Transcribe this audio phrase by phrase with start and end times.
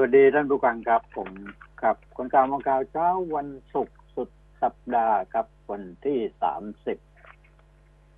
[0.00, 1.30] วัสดีท่านผู้ฟังครับ ผม
[1.82, 4.30] ครับคนกลางมองกาวเช้าวันศุกร์สุด
[4.62, 6.98] สัปดาห์ครับ วันที่สามสิบ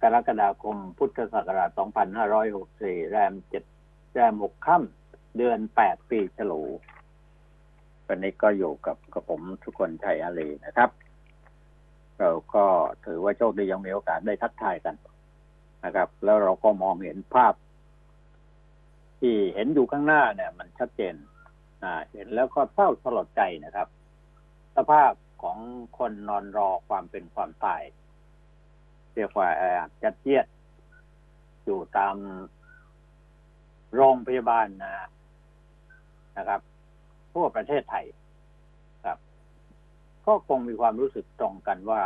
[0.02, 1.70] กรกฎาคมพุทธศักราช
[2.40, 3.64] 2564แรมเจ็ด
[4.12, 6.62] แรมหกค่ำเดือนแปดปีฉลู
[8.06, 10.90] วันนี้ก็อยู่กับกับผมทุกคนชัยอาลีนะครับ
[12.18, 12.64] เราก็
[13.04, 14.94] ถือว่าโชคดียังมีโอกาสได้ทักทายกัน
[15.84, 17.54] นะครับ แล้วเราก็มองเห็นภาพ
[19.20, 21.16] ที่เห็นอยู่ข้างหน้าเนี่ย มันชัดเจน
[22.10, 23.88] เห็นแล้วก็เศร้าสลดใจนะครับ
[24.76, 25.12] สภาพ
[25.42, 25.58] ของ
[25.98, 27.82] คนนอนรอความเป็นความตาย
[29.14, 30.46] เรียกว่าแออัดจัดเยียด
[31.64, 32.16] อยู่ตาม
[33.94, 34.92] โรงพยาบาลนะ
[36.38, 36.60] นะครับ
[37.32, 38.06] ทั่วประเทศไทย
[39.04, 39.18] ครับ
[40.26, 42.02] ก็คงมีความรู้สึกตรงกันว่า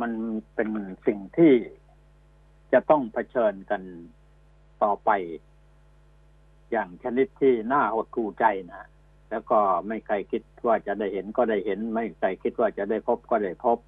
[0.00, 0.12] มัน
[0.54, 0.68] เป็น
[1.06, 1.52] สิ่งที่
[2.72, 3.82] จะต้องเผชิญกัน
[4.82, 5.10] ต่อไป
[6.70, 8.88] อย่างชนิดที่น่าหดหู่ใจนะ
[9.30, 13.78] แล้วก็ไม่ใครคิดว่าจะได้เห็นก็ได้เห็น ไม่ใครคิดว่าจะได้พบก็ได้พบ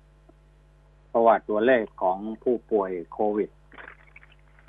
[1.08, 3.50] เพราะว่าตัวเลขของผู้ป่วยโควิด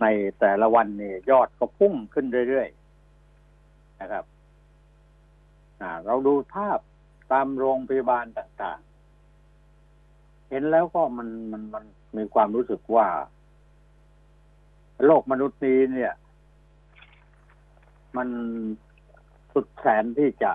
[0.01, 0.05] ใน
[0.39, 4.25] แต่ละวันเนี่ยอดก็พุ่งขึ้นเรื่อยๆนะครับ
[6.05, 6.79] เราดูภาพ
[7.31, 11.83] ตามโรงพยาบาลต่างๆ เห็นแล้วก็มันมันมัน
[12.17, 13.07] มีความรู้สึกว่า
[15.05, 16.13] โลกมนุษย์นี้เนี่ย
[18.17, 18.29] มัน
[19.53, 20.51] สุดแสนที่จะ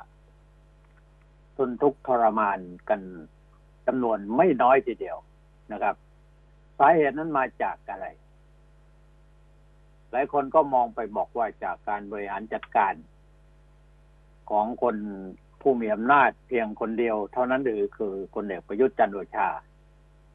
[1.56, 3.00] ทนทุกข์ทรมานกัน
[3.86, 5.18] จำนวนไม่น้อยทีเดียว
[5.72, 5.96] นะครับ
[6.78, 8.06] สาเหตุนั้นมาจากอะไร
[10.10, 12.94] หลายคนก็มองไปบอกว่าจากการบริหารจัดการ
[14.50, 14.96] ของคน
[15.60, 19.48] ผู้มีอำนาจเพียงคนเดียว เท่านั้นหรือคือคนเอกประยุทธ์จันทร์โอชา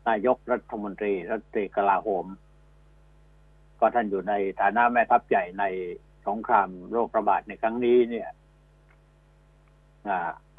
[0.08, 2.26] นายกรัฐมนตรี รัฐมนตรีกลาโหม
[3.80, 5.64] ก็ท่านอยู่ในฐานะแม่ทัพใหญ่ใน
[6.28, 8.30] สงครามโรคระบาดในครั้งนี้เนี่ย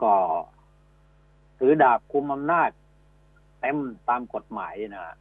[0.02, 0.12] ก็
[1.58, 2.70] ถือดาบคุมอำนาจ
[3.60, 5.16] เต็มตามกฎหมายนะ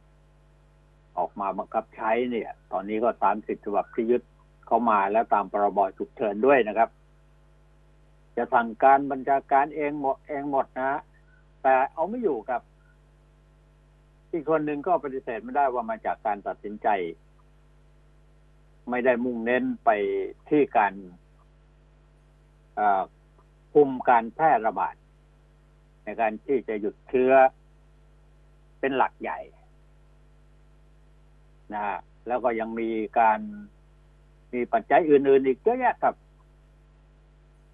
[1.18, 4.22] ออกมาบังคับใช้เนี่ย ตอนนี้ก็สามสิบฉบับที่ยึด
[4.66, 6.88] เข้ามาแล้วตามพรบฉุกเฉินด้วยนะครับ
[8.36, 11.00] จะสั่งการบัญชาการเองหมดเองหมดนะ
[11.62, 12.62] แต่เอาไม่อยู่ครับ
[14.32, 16.88] อีกคนหนึ่งก็ปฏิเสธไม่ได้ว่ามาจากการตัดสินใจ
[18.90, 19.90] ไม่ได้มุ่งเน้นไป
[20.48, 20.94] ที่การ
[23.72, 24.94] คุมการแพร่ระบาด
[26.04, 27.32] ในการที่จะหยุดเชื้อ
[28.80, 29.40] เป็นหลักใหญ่
[31.72, 32.90] นะฮะแล้วก็ยังมี
[33.20, 33.40] การ
[34.52, 36.14] มีปัจจัยอื่น ๆ อีกเยอะแยะครับ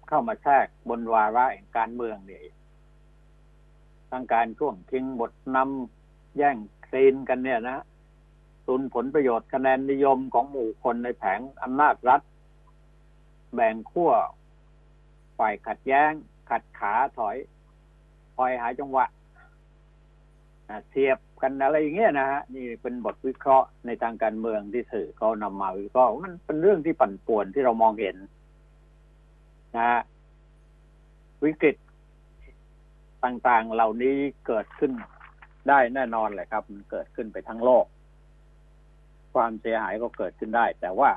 [0.07, 2.43] เข้ามาแทรกบนวาระแห่งการเมืองนี่
[4.11, 6.57] ทางการช่วงทิ้งบทนำแย่ง
[6.91, 7.83] ซีนกันเนี่ยนะ
[8.69, 12.21] ตุนผลประโยชน์คะแนนนิยมของหมู่คนในแผงอำนาจรัฐ
[13.53, 14.11] แบ่งขั้ว
[15.37, 16.11] ฝ่ายขัดแย้ง
[16.49, 17.37] ขัดขาถอย
[18.35, 19.05] คอยหาจังหวะ
[20.91, 28.15] เทียบกันอะไรอย่างเงี้ยนะฮะนี่เป็นบทวิเคราะห์ในทางการเมืองที่สื่อเขานำมาวิเคราะห์มันเป็นเรื่องที่ปั่นป่วนที่เรามองเห็น
[29.75, 30.01] นะฮะ
[31.43, 31.75] วิกฤต
[33.23, 34.15] ต่างๆเหล่านี้
[34.47, 34.91] เกิดขึ้น
[35.69, 37.85] ได้แน่นอนแหละครับ มันเกิดขึ้นไปทั้งโลก
[39.39, 41.11] ความเสียหายก็เกิดขึ้นได้ แต่ว่า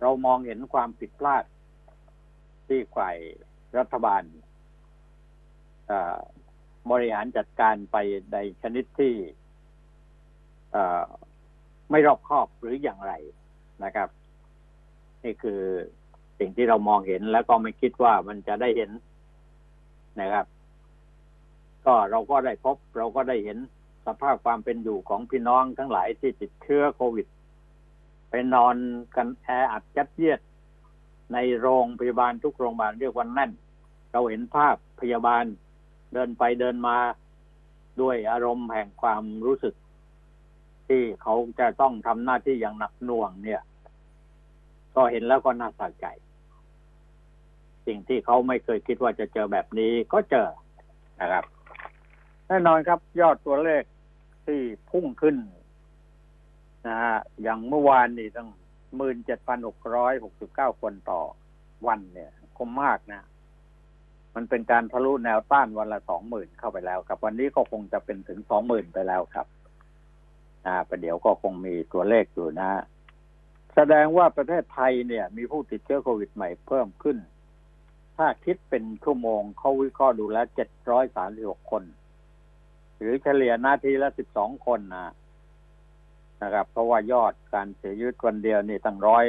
[0.00, 1.44] เรามองเห็นความผิดพลาด
[2.68, 3.16] ที่ฝ่าย
[3.78, 4.22] รัฐบาล
[6.90, 7.96] บริหารจัดการไป
[8.32, 9.14] ในชนิดที่
[11.90, 13.12] ไม่รอบคอบหรืออย่างไร
[13.84, 14.08] นะครับ
[15.24, 15.60] นี่คือ
[16.38, 18.90] สิ่งที่เรามองเห็นแล้วก็ไม่คิดว่ามันจะได้เห็น
[20.20, 20.46] นะครับ
[21.86, 23.58] ก็เราก็ได้พบ เราก็ได้เห็น
[24.06, 27.26] สภาพความเป็นอยู่ของพี่น้องทั้งหลายที่ติดเชื้อโควิด
[28.30, 28.76] ไปนอน
[29.16, 30.40] กันแออัดจัดเยียด
[31.32, 33.52] ในโรงพยาบาลทุกโรงพยาบาลเรียกว่าแน่น
[34.12, 35.44] เราเห็นภาพพยาบาล
[36.12, 36.96] เดินไปเดินมา
[38.00, 39.74] ด้วยอารมณ์แห่งความรู้สึก
[40.88, 43.62] ที่เขาจะต้องทำหน้าที่อย่างหนักหน่วงเนี่ย
[44.94, 46.06] ก็เห็นแล้วก็น่าสะใจ
[47.86, 50.48] สิ่งที่เขาไม่เคยคิดว่าจะเจอแบบนี้ก็เจอ
[51.20, 51.44] นะครับ
[52.48, 53.82] แน่นอนครับยอดตัวเลข
[54.46, 54.60] ที่
[54.90, 55.36] พุ่งขึ้น
[56.86, 58.48] นะฮะอย่างเมื่อวานนี่ตั้ง
[58.96, 61.20] หมื่นเจ็ดพันหกร้อยหกสิบเก้าคนต่อ
[61.86, 63.22] วันเนี่ยก็มากนะ
[64.34, 69.46] มันเป็นการทะลุแนวต้านวันละสองหมื่นเข้าไปแล้วครับ วันนี้ก็คงจะเป็นถึงสองหมื่นไปแล้วครับ
[70.66, 72.68] อ่าประเดี๋ยวก็คงมีตัวเลขอยู่นะ
[73.74, 77.16] แสดงว่าประเทศไทยเนี่ย มีผู้ติดเชื้อโควิดใหม่เพิ่มขึ้น
[78.16, 81.82] ถ้าคิดเป็นชั่วโมงเขาวิเคราะห์ดูแล้วเจ็ดร้อยสามสิบหกคน
[82.98, 85.14] หรือเฉลี่ยนาทีละสิบสองคนนะ
[86.42, 89.26] นะครับ เพราะว่ายอดการเสียชีวิตวันเดียวนี่ตั้งร้อย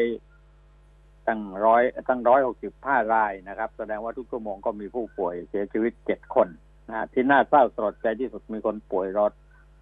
[1.27, 6.47] ตั้งร้อยตั้งร้อยหกสิบห้ารายนะครับ แสดงว่าทุกชั่วโมงก็มีผู้ป่วยเสียชีวิตเจ็ดคน
[6.89, 9.25] นะที่น่าเศร้าสลดใจที่สุดมีคนป่วยรอ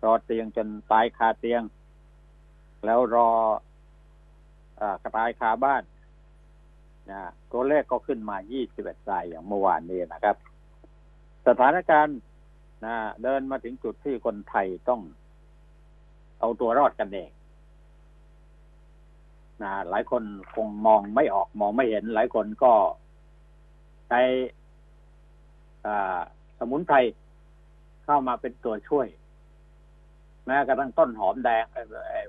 [0.04, 1.62] รอเตียงจนตายคาเตียง
[2.86, 3.30] แล้วรอ
[4.82, 5.84] อกระตายคาบ้าน
[7.12, 7.22] นะ
[7.52, 8.38] ตัวเลขก็ขึ้นมา
[8.74, 10.36] 21รายอย่างเมื่อวานนี้นะครับ
[11.48, 12.18] สถานการณ์
[12.83, 15.01] นะเดินมาถึงจุดที่คนไทยต้อง
[16.39, 17.30] เอาตัวรอดกันเอง
[19.63, 20.24] นะหลายคน
[20.56, 22.74] คงมองไม่ออกมองไม่เห็น หลายคนก็
[24.07, 24.22] ใช้
[26.60, 26.95] สมุนไพร
[28.06, 29.07] เข้ามาเป็นตัวช่วย
[30.45, 31.63] แม้กระทั่งต้นหอมแดง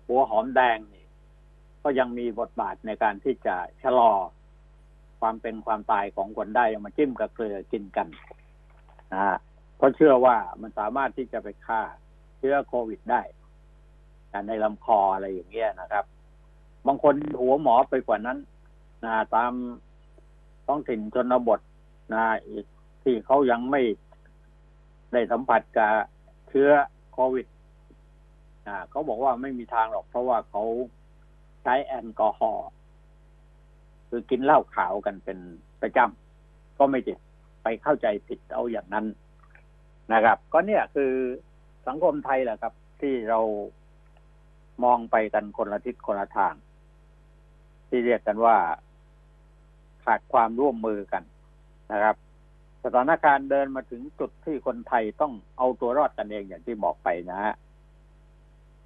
[0.06, 1.04] หัวหอมแดงนี่
[1.82, 4.12] ก็ยังมีบทบาทในการที่จะชะลอ
[5.20, 8.08] ความเป็นความตายของคนได้มาจิ้มกับเกลือกินกัน
[9.14, 9.37] นะ
[9.76, 11.82] เพราะเชื่อว่ามันสามารถที่จะไปฆ่า
[12.38, 13.23] เชื้อโควิดได้
[14.49, 16.05] ในลำคออะไรอย่างเงี้ยนะครับ
[16.87, 18.38] บางคนหัวหมอไปกว่านั้น
[19.05, 19.52] นะตาม
[20.67, 21.61] ท้องถิ่นชนบท
[22.14, 22.67] นะอีก
[23.02, 23.82] ที่เขายังไม่
[25.12, 25.93] ได้สัมผัสกับ
[26.49, 26.70] เชื้อ
[27.12, 27.46] โควิด
[28.67, 30.62] นะเขาบอกว่าไม่มีทางหรอก เพราะว่าเขา
[31.62, 32.69] ใช้แอลกอฮอล์
[34.08, 35.38] คือกินเหล้าขาวกันเป็น
[35.82, 37.19] ประจำก็ไม่ติด
[37.62, 39.06] ไปเข้าใจผิดเอาอย่างนั้น
[40.12, 41.12] นะครับ ก็เนี่ยคือ
[41.87, 43.41] สังคมไทยแหละครับ ที่เรา
[44.85, 46.55] มองไปกันคนละทิศคนละทาง
[47.88, 48.56] ที่เรียกกันว่า
[50.05, 51.23] ขาดความร่วมมือกัน
[51.93, 52.17] นะครับ
[52.85, 57.55] สถานการณ์เดินมาถึงจุดที่คนไทยต้องเอาตัวรอดกันเองอย่างที่บอกไปนะฮะ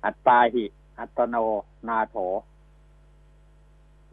[0.04, 0.64] อัตตาหิ
[0.98, 1.36] อัตโน
[1.88, 2.16] นาโถ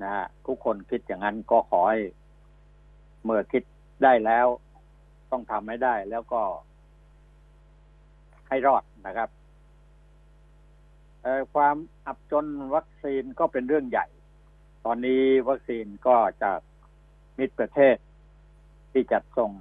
[0.01, 1.99] นะฮะทุกคนคิดอย่างนั้นก็ขอให้
[3.23, 3.63] เมื่อคิด
[4.03, 4.47] ได้แล้ว
[5.31, 6.41] ต้องทำให้ได้แล้วก็
[8.47, 9.29] ให้รอดนะครับ
[11.53, 11.75] ความ
[12.07, 12.45] อับจน
[12.75, 14.07] วัคซีนก็เป็นเรื่องใหญ่
[14.85, 16.59] ตอนนี้วัคซีนก็จาก
[17.37, 17.97] มิตรประเทศ
[18.91, 19.51] ที่จัดส่ง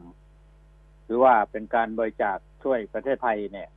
[1.05, 3.69] หรือว่าเป็นการบริจาคช่วยประเทศไทยเนี่ย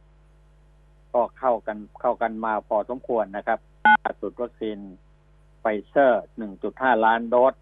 [1.13, 3.59] ก็เข้ากันเข้ากันมาพอสมควรนะครับ
[4.21, 4.77] สุดวัคซีน
[5.59, 6.23] ไฟเซอร์
[6.61, 7.53] 1.5 ล้านโดส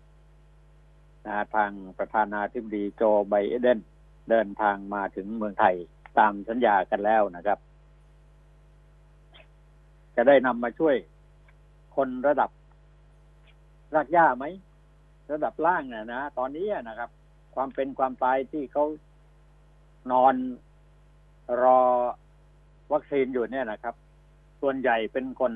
[1.25, 3.79] นะทางประธานาธิบดีโจไบเดน
[4.29, 5.75] เดินทางมาถึงเมืองไทย
[6.19, 7.59] ตามสัญญากันแล้วนะครับ
[10.15, 10.95] จะได้นำมาช่วย
[11.95, 12.49] คนระดับ
[13.95, 14.45] รากหญ้าไหม
[15.31, 17.09] ระดับล่างนะนะตอนนี้นะครับ
[17.55, 18.85] ความเป็นความตายที่เขา
[20.11, 20.35] นอน
[21.61, 21.79] รอ
[22.93, 23.95] วัคซีนอยู่เนี่ยนะครับ
[24.61, 25.53] ส่วนใหญ่เป็นคน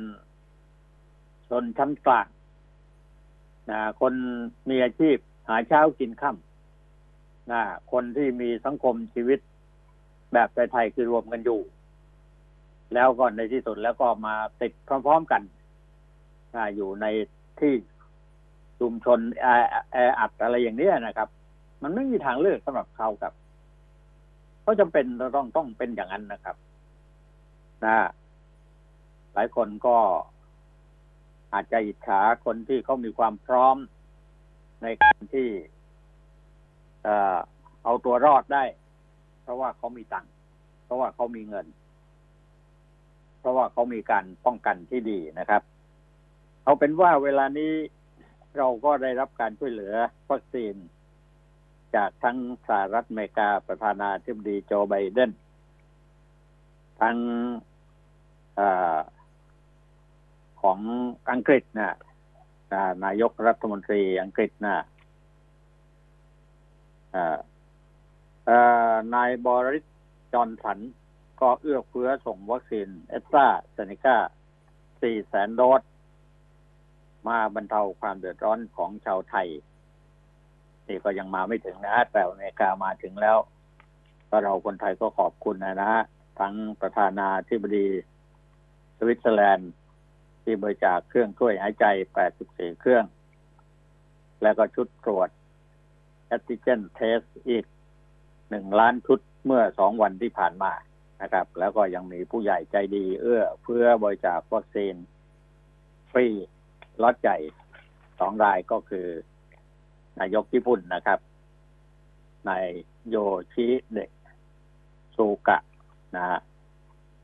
[1.49, 2.27] ชนชั้นกลาง
[3.71, 4.13] นะคน
[4.69, 5.17] มีอาชีพ
[5.49, 7.61] หาเช้ากินค่ำนะ
[7.91, 9.39] คนที่มีสังคมชีวิต
[10.33, 11.59] แบบไทยๆคือรวมกันอยู่
[12.93, 15.41] แล้วก่อนในที่สุดแล้วก็มาติดพร้อมๆกัน
[16.75, 17.05] อยู่ใน
[17.59, 17.73] ที่
[18.79, 19.19] ชุมชน
[19.91, 21.29] แออัดอะไรอย่างนี้นะครับ
[21.83, 23.33] มันไม่มีทางเลือกสำหรับเขาครับ
[24.61, 26.55] เขาจำเป็นเราต้องต้องเป็นอย่างนั้นนะครับ
[27.85, 27.95] นะ
[29.33, 29.97] หลายคนก็
[31.53, 33.77] อาจจะอิจฉาคนที่เขามีความพร้อม
[34.83, 35.47] ในการที่
[37.03, 37.37] เออ
[37.83, 38.63] เอาตัวรอดได้
[39.43, 40.31] เพราะว่าเขามีตังค์
[40.85, 41.67] เพราะว่าเขามีเงิน
[43.39, 45.61] เพราะว่าเขามีการป้องกันที่ดีนะครับ
[46.63, 47.71] เอาเป็นว่าเวลานี้
[48.57, 49.93] เราก็ได้รับการช่วยเหลือ
[50.29, 50.75] วัคซีน
[51.95, 55.31] จากทั้งสหรัฐอเมริกาประธานาธิบดีโจไบเดน
[57.01, 57.17] ทั้ง
[60.61, 60.79] ของ
[61.31, 61.95] อังกฤษนะ
[63.05, 64.75] นายกรัฐมนตรีอังกฤษนะ
[69.15, 69.85] นายบอริส
[70.33, 70.79] จอห์นสัน
[71.41, 74.17] ก็เอื้อเฟื้อส่งวัคซีนแอสตราเซเนกา
[75.01, 75.81] สี่แสนโดส
[77.27, 79.47] มาบรรเทาความเดือดร้อนของชาวไทย
[80.87, 83.37] นี่ก็ยังมาไม่ถึงนะ แต่อเมริกามาถึงแล้ว
[84.29, 85.93] ก็เราคนไทยก็ขอบคุณนะนะ
[86.39, 87.87] ทั้งประธานาธิบดี
[88.97, 89.71] สวิตเซอร์แลนด์
[90.43, 91.85] ที่บริจาคเครื่องช่วยหายใจ
[92.33, 93.05] 84 เครื่อง
[94.41, 95.29] แล้วก็ชุดตรวจ
[96.27, 97.19] แอนติเจนเทสต์
[97.49, 97.65] อีก
[98.51, 100.71] หนึ่งล้านชุดเมื่อสองวันที่ผ่านมา
[101.21, 104.95] นะครับ แล้วก็ยังมีผู้ใหญ่ใจดี เอื้อเฟื้อบริจาควัคซีน
[106.11, 106.27] ฟรี
[107.01, 107.37] ล็อตใหญ่
[108.19, 109.07] สองรายก็คือ
[110.19, 111.19] นายกญี่ปุ่นนะครับ
[112.49, 112.65] นาย
[113.09, 113.15] โย
[113.53, 114.11] ชิเดะ
[115.15, 115.59] ซูกะ
[116.15, 116.39] นะฮะ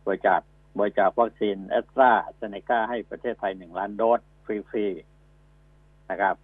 [0.06, 0.42] บริจาค
[0.80, 6.36] บริจาควัคซีนแอสตราเซเนกาให้ประเทศไทยหนึ่งล้านโดสฟรีๆนะครับ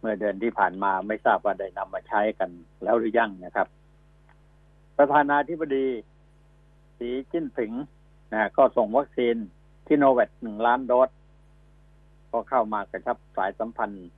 [0.00, 2.50] เมื่อเดือนที่ผ่านมาไม่ทราบว่าได้นำมาใช้กัน
[2.82, 3.68] แล้วหรือยังนะครับ
[5.02, 5.86] ประธานาธิบดี
[6.98, 7.72] สีจิ้นผิง
[8.32, 9.36] นะก็ส่งวัคซีน
[9.86, 11.10] ที่โนเวตหนึ่งล้านโดส
[12.30, 14.08] ก็เข้ามากระชับสายสัมพันธ์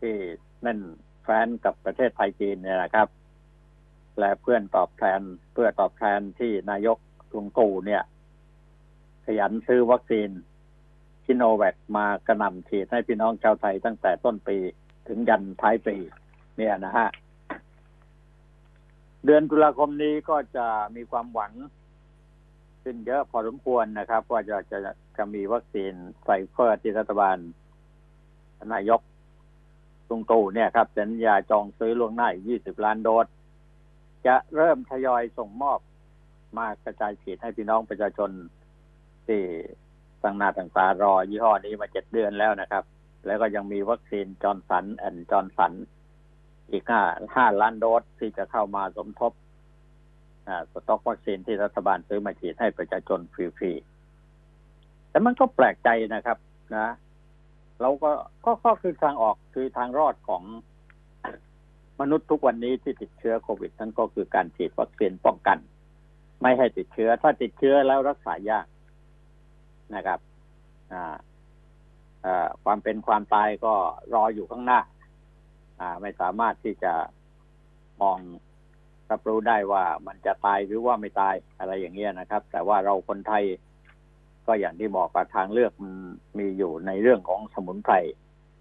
[0.00, 0.14] ที่
[0.62, 0.80] แน่น
[1.22, 3.08] แฟนกับประเทศไทยจีนเนี่ยนะครับ
[4.18, 5.20] และเพื่อนตอบแทน
[5.52, 6.98] เพื่อตอบแทนที่นายก
[7.34, 8.02] ลุงตู่เนี่ย
[9.24, 10.30] ขยันซื้อวัคซีน
[11.24, 14.56] ซิโนแวคมากระหน่ำฉีดให้พี่น้องชาวไทยตั้งแต่ต้นปี
[15.08, 15.96] ถึงยันท้ายปี
[16.56, 17.08] เนี่ยนะฮะ
[19.24, 21.52] เดือนตุลาคมนี้ก็จะมีความหวัง
[22.82, 24.78] ขึ้นเยอะพอสมควรนะครับว่าจะจะ
[25.16, 27.36] จะมีวัคซีนไฟเซอร์ที่รัฐบาล
[28.72, 29.00] นายก
[30.08, 33.26] ลุงตู่เนี่ยครับสัญญาจองซื้อล่วงหน้าอีก 20 ล้านโดส
[34.26, 35.80] จะเริ่มทยอยส่งมอบ
[36.58, 38.30] มากระจายฉีดให้พี่น้องประชาชน
[39.26, 39.40] ที่
[40.22, 42.84] ตั้งหน้าตั้งตารอยี่ห้อนี้มาเจ็ดเดือนแล้วนะครับ
[43.26, 45.72] แล้วก็ยังมีวัคซีนจอห์นสันแอนด์จอห์นสัน
[46.72, 47.02] อีกห้า
[47.36, 49.32] ห้าล้านโดสที่จะเข้ามาสมทบ
[50.72, 56.38] สต็อกวัคซีนที่รัฐบาลซื้อมาฉีดให้ประชาชนฟรีๆแต่มันก็แปลกใจนะครับ
[56.76, 56.88] นะ
[57.80, 58.10] เราก็
[58.44, 60.42] ก็ก็คือทางออกคือทางรอดของ
[62.00, 65.58] มนุษย์ทุกวันนี้ที่ติดเชื้อโควิดนั่นก็คือการฉีดวัคซีนป้องกัน
[66.42, 68.66] ไม่ให้ติดเชื้อ ถ้าติดเชื้อแล้วรักษายาก
[69.94, 70.20] นะครับ
[70.92, 71.16] อ่า
[72.64, 73.74] ความเป็นความตายก็
[74.14, 74.91] รออยู่ข้างหน้าอ่า
[76.02, 76.92] ไม่สามารถที่จะ
[78.02, 78.18] มอง
[79.10, 83.44] รับรู้ได้ว่ามันจะตายหรือว่าไม่ตายอะไรอย่างเงี้ยนะครับ แต่ว่าเราคนไทย
[84.46, 85.94] ก็อย่างที่บอกว่าทางเลือกมัน
[86.38, 87.94] มีอยู่ในเรื่องของสมุนไพร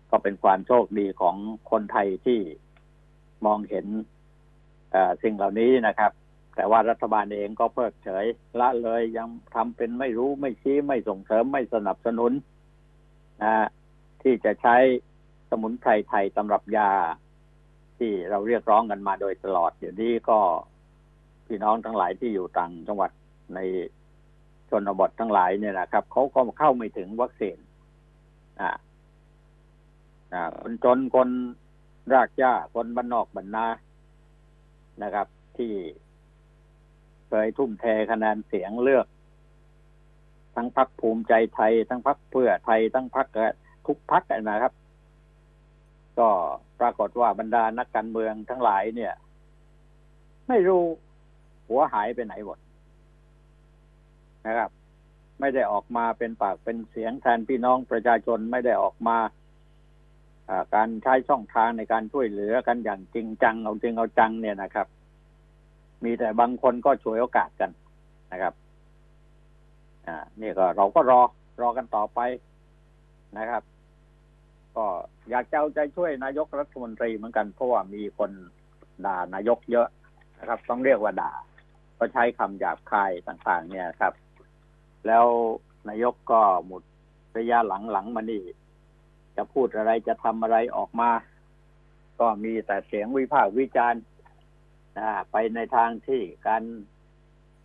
[0.10, 1.36] ก็เป็นความโชคดีของ
[1.72, 2.40] คนไทยที่
[3.46, 3.86] มองเห็น
[5.24, 6.12] สิ่งเหล่านี้นะครับ
[6.56, 8.26] แต่ว่ารัฐบาลเองก็เพิกเฉย
[8.60, 12.32] ละเลยยังทำเป็นไม่รู้ไม่ชี้ไม่ส่งเสริมไม่สนับสนุน
[13.44, 13.68] นะ
[14.22, 14.78] ที่จะใช้
[15.52, 16.92] สมุนไพรไทยตำรับยา
[17.98, 20.40] ที่เราเรียกร้องกันมาโดยตลอดเดี๋ยวนี้ก็
[21.48, 23.12] พี่น้องทั้งหลายที่อยู่ต่างจังหวัด
[23.56, 23.60] ใน
[24.70, 27.58] ชนบททั้งหลายเนี่ยนะครับเขาก็เข้าไม่ถึงวัคซีน
[28.62, 28.72] อ่า
[30.34, 31.30] อ่าคนจนคน
[32.14, 33.68] รากหญ้าคนบ้านนอกบ้านนา
[35.04, 35.28] นะครับ
[35.58, 35.72] ที่
[37.28, 39.08] เคยทุ่มเทคะแนนเสียงเลือก
[40.56, 43.28] ทั้งพักภูมิใจไทย ทั้งพักเพื่อไทยทั้งพัก
[43.86, 44.74] ทุกพักนะครับ
[46.22, 46.30] ก็
[46.80, 49.14] ปรากฏว่าบรรดานักการเมืองทั้งหลายเนี่ย
[50.50, 50.84] ไม่รู้
[51.68, 52.60] หัวหายไปไหนหมด
[54.48, 54.70] นะครับ
[55.40, 59.18] ไม่ได้ออกมาเป็นปากเป็นเสียงแทนพี่น้องประชาชนไม่ได้ออกมา
[60.76, 64.88] การใช้ช่องทางในการช่วยเหลือกันอย่างจริงจังเอาจริงเอาจังเนี่ยนะครับ
[66.04, 67.72] มีแต่บางคนก็ช่วยโอกาสกัน
[68.32, 68.54] นะครับ
[70.08, 71.22] อ่า นี่ก็เราก็รอ
[71.62, 72.20] รอกันต่อไป
[73.38, 73.64] นะครับ
[74.78, 74.86] ก็
[75.30, 78.32] อยากจะเอาใจช่วยนายกรัฐมนตรีเหมือนกันเพราะว่ามีคน
[79.06, 79.88] ด่านายกเยอะ
[80.40, 81.32] นะครับ ต้องเรียกว่าด่า
[81.98, 84.14] ก็ใช้คำหยาบคายต่างๆ เนี่ยครับ
[85.08, 85.26] แล้ว
[85.90, 86.82] นายกก็หมด
[87.38, 88.44] ระยะหลังๆมานี่
[89.36, 91.12] จะพูดอะไรจะทำอะไรออกมา
[92.20, 94.02] ก็มีแต่เสียงวิพากษ์วิจารณ์
[95.32, 96.64] ไปในทางที่การ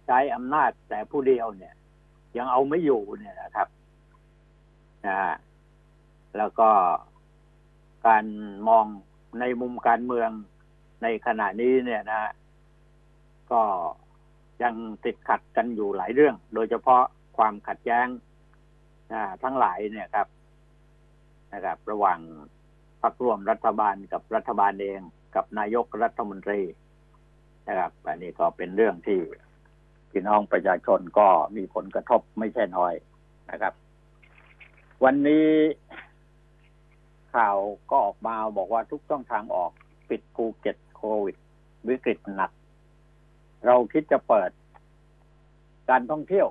[0.07, 1.75] ใช้อำนาจแต่ผู้เดียวเนี่ย
[2.37, 3.69] ยังเอาไม่อยู่เนี่ยนะครับ
[5.07, 5.19] นะ
[6.39, 6.71] แล้วก็
[8.07, 8.25] การ
[8.69, 8.85] มอง
[9.41, 10.31] ในมุมการเมือง
[11.03, 12.33] ในขณะนี้เนี่ยนะ
[13.53, 13.63] ก็
[14.63, 17.03] ยังติดขัดกันอยู่หลายเรื่อง โดยเฉพาะ
[17.37, 18.07] ความขัดแย้ง
[19.43, 20.29] ทั้งหลายเนี่ยครับ
[21.55, 22.19] นะครับ ระหว่าง
[23.03, 25.01] พรรคร่วมรัฐบาลกับรัฐบาลเอง
[25.35, 26.61] กับนายกรัฐมนตรี
[27.69, 29.21] นะครับอันนี้ก็เป็นเรื่องที่
[30.11, 32.95] พี่น้องประชาชนก็มีผลกระทบไม่ใช่น้อย
[33.51, 33.75] นะครับ
[35.05, 35.47] วันนี้
[37.37, 37.57] ข่าว
[37.91, 39.71] ก็ออกมาบอกว่าทุกช่องทางออก
[40.09, 41.37] ปิดภูเก็ตโควิด
[41.89, 42.51] วิกฤตหนัก
[43.67, 44.51] เราคิดจะเปิด
[45.91, 46.49] การท่องเที่ยว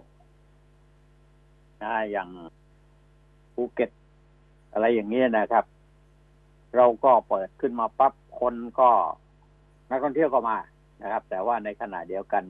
[1.84, 2.30] นะอย่าง
[3.54, 3.90] ภูเก็ต
[4.74, 5.66] อะไรอย่างนี้ยนะครับ
[6.76, 8.90] เราก็เปิดขึ้นมาปั๊บคนก็
[9.90, 10.58] นักท่องเที่ยวก็มา
[11.02, 12.44] นะครับ แต่ว่าในขณะเดียวกัน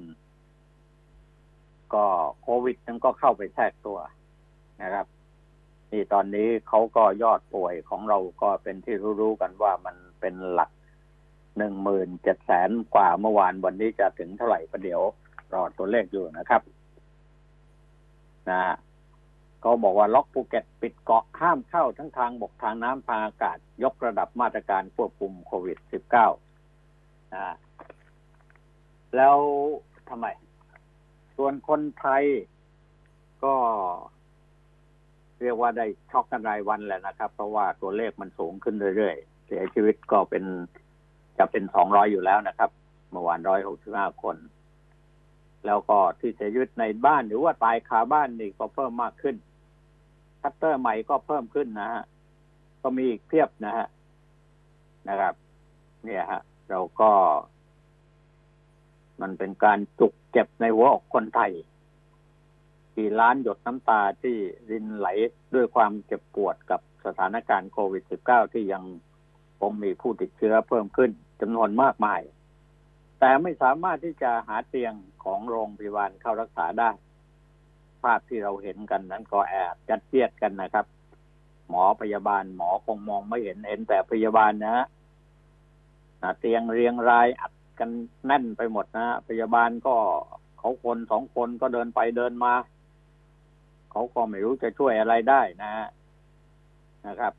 [1.94, 2.06] ก็
[2.42, 4.00] โควิดนั้นก็เข้าไปแทรกตัว
[4.82, 5.06] นะครับ
[5.92, 10.72] นี่ตอนนี้เขาก็ยอดป่วยของเราก็เป็นที่รู้ๆกันว่ามันเป็นหลัก
[11.58, 15.02] หนึ่งหมื่นเจ็ดแสนกว่าเมื่อวานวันนี้จะถึงเท่าไหร่ประเดี๋ยว
[15.54, 16.62] รอตัวเลขอยู่นะครับ
[18.50, 18.62] นะ
[19.62, 25.78] เขาบอกว่าล็อกภูเก็ตปิดเกาะห้ามเข้าทั้งทางบกทางน้ำทางอากาศ ยกระดับมาตรการควบคุมโควิด
[26.56, 27.56] -19 นะ
[29.16, 29.38] แล้ว
[30.10, 30.26] ทำไม
[31.38, 32.24] ส่วนคนไทย
[33.44, 33.54] ก็
[35.42, 40.44] เรียกว่าได้ช็อกกันรายวันแหละนะครับ เพราะว่าตัวเลขมันสูงขึ้นเรื่อยๆ เสียชีวิตก็เป็น
[41.38, 42.70] จะเป็นสองร้อยอยู่แล้วนะครับ
[43.12, 44.36] เมื่อวานร้อยหกสิบห้าคน
[45.66, 49.36] แล้วก็ที่เสียชีวิตในบ้านหรือว่าตายคาบ้านนี่ก็เพิ่มมากขึ้น
[50.42, 52.04] คัตเตอร์ใหม่ก็เพิ่มขึ้นนะฮะ
[52.82, 53.88] ก็มีอีกเพียบนะฮะ
[55.10, 55.34] นะครับ
[56.04, 57.12] เนี่ยฮะ เราก็
[59.22, 61.52] มันเป็นการจุกเจ็บในหัวอกคนไทย
[62.98, 64.36] กี่ล้านหยดน้ำตาที่
[64.72, 65.08] รินไหล
[65.56, 68.84] ด้วยความเจ็บปวดกับสถานการณ์โควิด -19 ที่ยัง
[69.60, 71.12] คงมีผู้ติดเชื้อเพิ่มขึ้น
[71.42, 72.22] จำนวนมากมาย
[73.20, 76.90] แต่ไม่สามารถที่จะหาเตียงของโรงพยาบาลเข้ารักษาได้
[78.04, 80.86] ภาพที่เราเห็นกันนั้นก็แอบจัดเจียดกันนะครับ
[81.70, 84.86] หมอพยาบาลหมอคงมองไม่เห็นเห็นแต่พยาบาลนะฮะ
[86.40, 87.90] เตียงเรียงรายอัดกัน
[88.26, 89.96] แน่นไปหมดนะพยาบาลก็
[90.60, 92.54] เขาคนสองคนก็เดินไปเดินมา
[93.98, 95.88] เขาก็ไม่รู้จะช่วยอะไรได้นะฮะ
[97.08, 97.34] นะครับ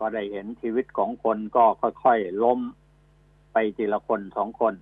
[0.00, 1.64] ก็ได้เห็นชีวิตของคนก็
[2.04, 2.60] ค่อยๆล้ม
[3.52, 4.74] ไปทีละคนสองคน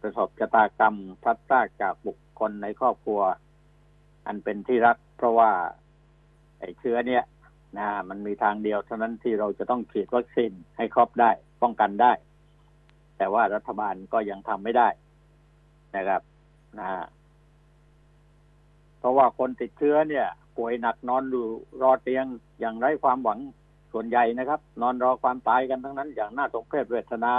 [0.00, 3.20] ประสบชะตากรรมพลัดพรากจากบุคคลในครอบครัว
[4.26, 5.50] อันเป็นที่รัก เพราะว่า
[6.58, 7.24] ไอ้เชื้อเนี่ย
[7.78, 11.30] นะมันมีทางเดียวเท่านั้นที่เราจะต้องฉีดวัคซีนให้ครอบได้
[11.62, 12.12] ป้องกันได้
[13.16, 14.88] แต่ว่ารัฐบาลก็ยังทำไม่ได้
[15.96, 16.22] นะครับ
[16.78, 16.88] นะ
[19.02, 21.46] เพราะว่าคนติดเชื้อเนี่ย ป่วยหนักนอนอยู่
[21.82, 22.24] รอเตียง
[22.60, 23.38] อย่างไร้ความหวัง
[23.92, 27.32] ส่วนใหญ่นะครับ นอนรอความตายกันทั้งนั้น อย่างน่าสงเพชเวทนา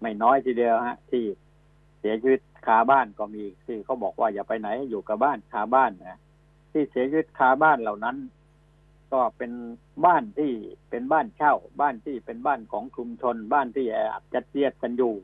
[0.00, 1.24] ไม่น้อยทีเดียวฮะ ที่
[1.98, 6.20] เสียชีวิตคาบ้านก็มีที่เขาบอกว่าอย่าไปไหนอยู่กับบ้านคาบ้านนะ
[6.72, 8.16] ที่เสียชีวิตคาบ้านเหล่านั้น
[9.12, 9.52] ก็เป็น
[10.04, 10.52] บ้านที่
[10.90, 15.14] เป็นบ้านเช่า บ้านที่เป็นบ้านของชุมชน บ้านที่แออัดจัดเจียดกันอยู่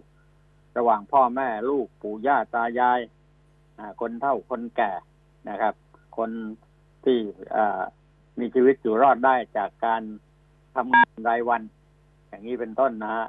[0.77, 3.01] ระหว่างพ่อแม่ลูกปู่ย่าตายาย
[4.01, 4.93] คนเฒ่าคนแก่
[5.49, 5.75] นะครับ
[6.17, 6.31] คน
[7.05, 7.19] ที่
[8.41, 10.03] มีชีวิตอยู่รอดได้จากการ
[10.77, 11.63] ทำงานรายวัน
[12.29, 13.27] อย่างนี้เป็นต้นนะฮะ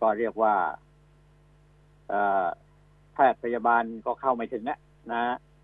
[0.00, 0.54] ก็เรียกว่า
[3.12, 4.78] แพทย์พยาบาลก็เข้าไม่ถึงนะ
[5.12, 5.22] นะ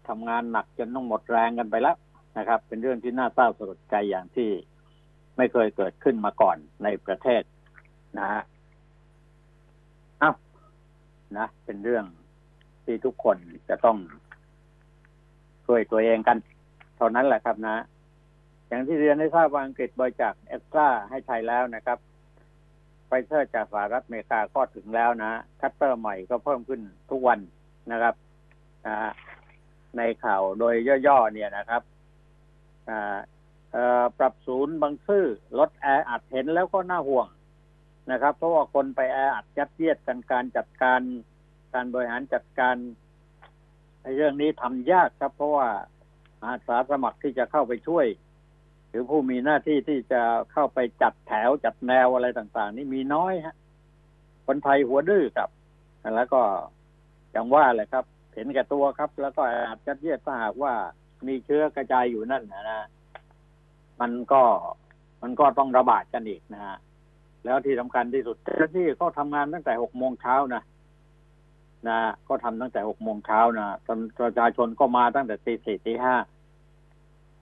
[0.09, 1.97] ทำงานหนักจนต้องหมดแรงกันไปแล้ว
[2.39, 4.51] นะครับ เป็นเรื่องที่น่าเศร้าสลดใจอย่างที่
[5.37, 7.43] ไม่เคยเกิดขึ้นมาก่อนในประเทศ
[8.19, 8.43] นะฮะ
[10.23, 10.37] อ้าว
[11.39, 12.05] นะ เป็นเรื่อง
[12.85, 13.37] ที่ทุกคน
[13.69, 13.99] จะต้อง
[15.69, 16.39] ช่วยตัวเองกัน
[16.97, 17.85] เท่านั้นแหละครับนะ
[18.69, 21.99] อย่างที่เรียนให้ทราบว่าอังกฤษบริจาคเอ็กซ์ตร้าให้ไทยแล้วนะครับ
[23.07, 27.39] ไฟเซอร์จากสหรัฐอเมริกาก็ถึงแล้วนะ คลัสเตอร์ใหม่ก็เพิ่มขึ้นทุกวัน
[27.93, 28.15] นะครับ
[29.97, 30.75] ในข่าวโดย
[31.07, 31.83] ย่อๆเนี่ยนะครับ
[34.19, 35.27] ปรับศูนย์บางซื่อ
[35.59, 37.29] ลดแออัดเห็นแล้วก็น่าห่วง
[38.11, 41.01] นะครับ เพราะว่าคนไปแออัดยัดเยียดกันการจัดการ
[41.75, 42.77] การบริหารจัดการ
[44.17, 45.69] เรื่องนี้ทำยากครับ เพราะว่า
[46.45, 48.07] อาสาสมัครที่จะเข้าไปช่วย
[48.89, 53.57] หรือผู้มีหน้าที่ที่จะเข้าไปจัดแถวจัดแนวอะไรต่าง ๆ นี่มีน้อยฮะ
[54.47, 55.51] คนไทยหัวดื้อครับ
[56.17, 56.41] แล้วก็
[57.33, 60.73] อย่างว่าแหละครับ เห็นแก่ตัวครับ แล้วก็อาจจะเยียดถ้าหากว่า
[61.27, 62.81] มีเชื้อกระจายอยู่นั่นนะนะ
[64.01, 64.43] มันก็
[65.23, 66.77] มันก็ต้องระบาดกันอีกนะฮะ
[67.45, 70.63] แล้วที่สำคัญที่สุดเจ้าหน้าที่เขาทำงานตั้งแต่หกโมงเช้านะ
[71.87, 73.69] นะ ก็ทำตั้งแต่หกโมงเช้านะ
[74.21, 76.17] ประชาชนก็มาตั้งแต่ตีสี่ตีห้า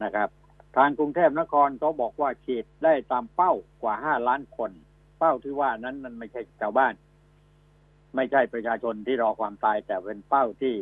[0.04, 0.28] นะครับ
[0.76, 4.70] ทางกรุงเทพนครเขาบอกว่าฉีดได้ตามเป้ากว่าห้าล้านคน
[5.18, 6.94] เป้าที่ว่านั้นมันไม่ใช่ชาวบ้าน
[8.16, 10.76] ไม่ใช่ประชาชนที่รอความตาย แต่เป็นเป้าที่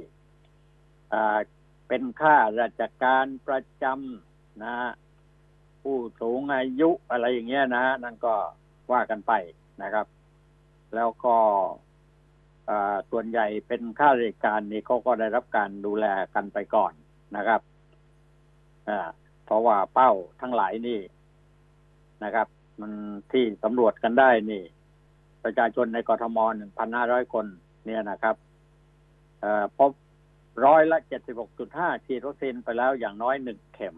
[1.88, 4.76] เป็นค่าราชการประจำนะ
[5.82, 8.34] ผู้สูงอายุอะไรอย่างเงี้ยนะนั่นก็
[8.92, 9.32] ว่ากันไป
[9.82, 10.06] นะครับ
[10.94, 11.36] แล้วก็
[13.10, 16.92] ส่วนใหญ่เป็นข้าราชการนี่เขาก็ได้รับการดูแลกันไปก่อน
[17.36, 17.60] นะครับ
[19.44, 21.00] เพราะว่าเป้าทั้งหลายนี่
[22.24, 22.48] นะครับ
[22.80, 22.92] มัน
[23.32, 24.62] ที่สำรวจกันได้นี่
[25.44, 27.46] ประชาชนในกรทมหนึ่งพันห้าร้อยคน
[27.86, 28.36] เนี่ยนะครับ
[29.78, 29.92] พบ
[30.66, 33.96] ร้อยละเจ็ดสิบหกจุดห้าฉีดวัคซีนไปแล้วอย่างน้อยหนึ่งเข็ม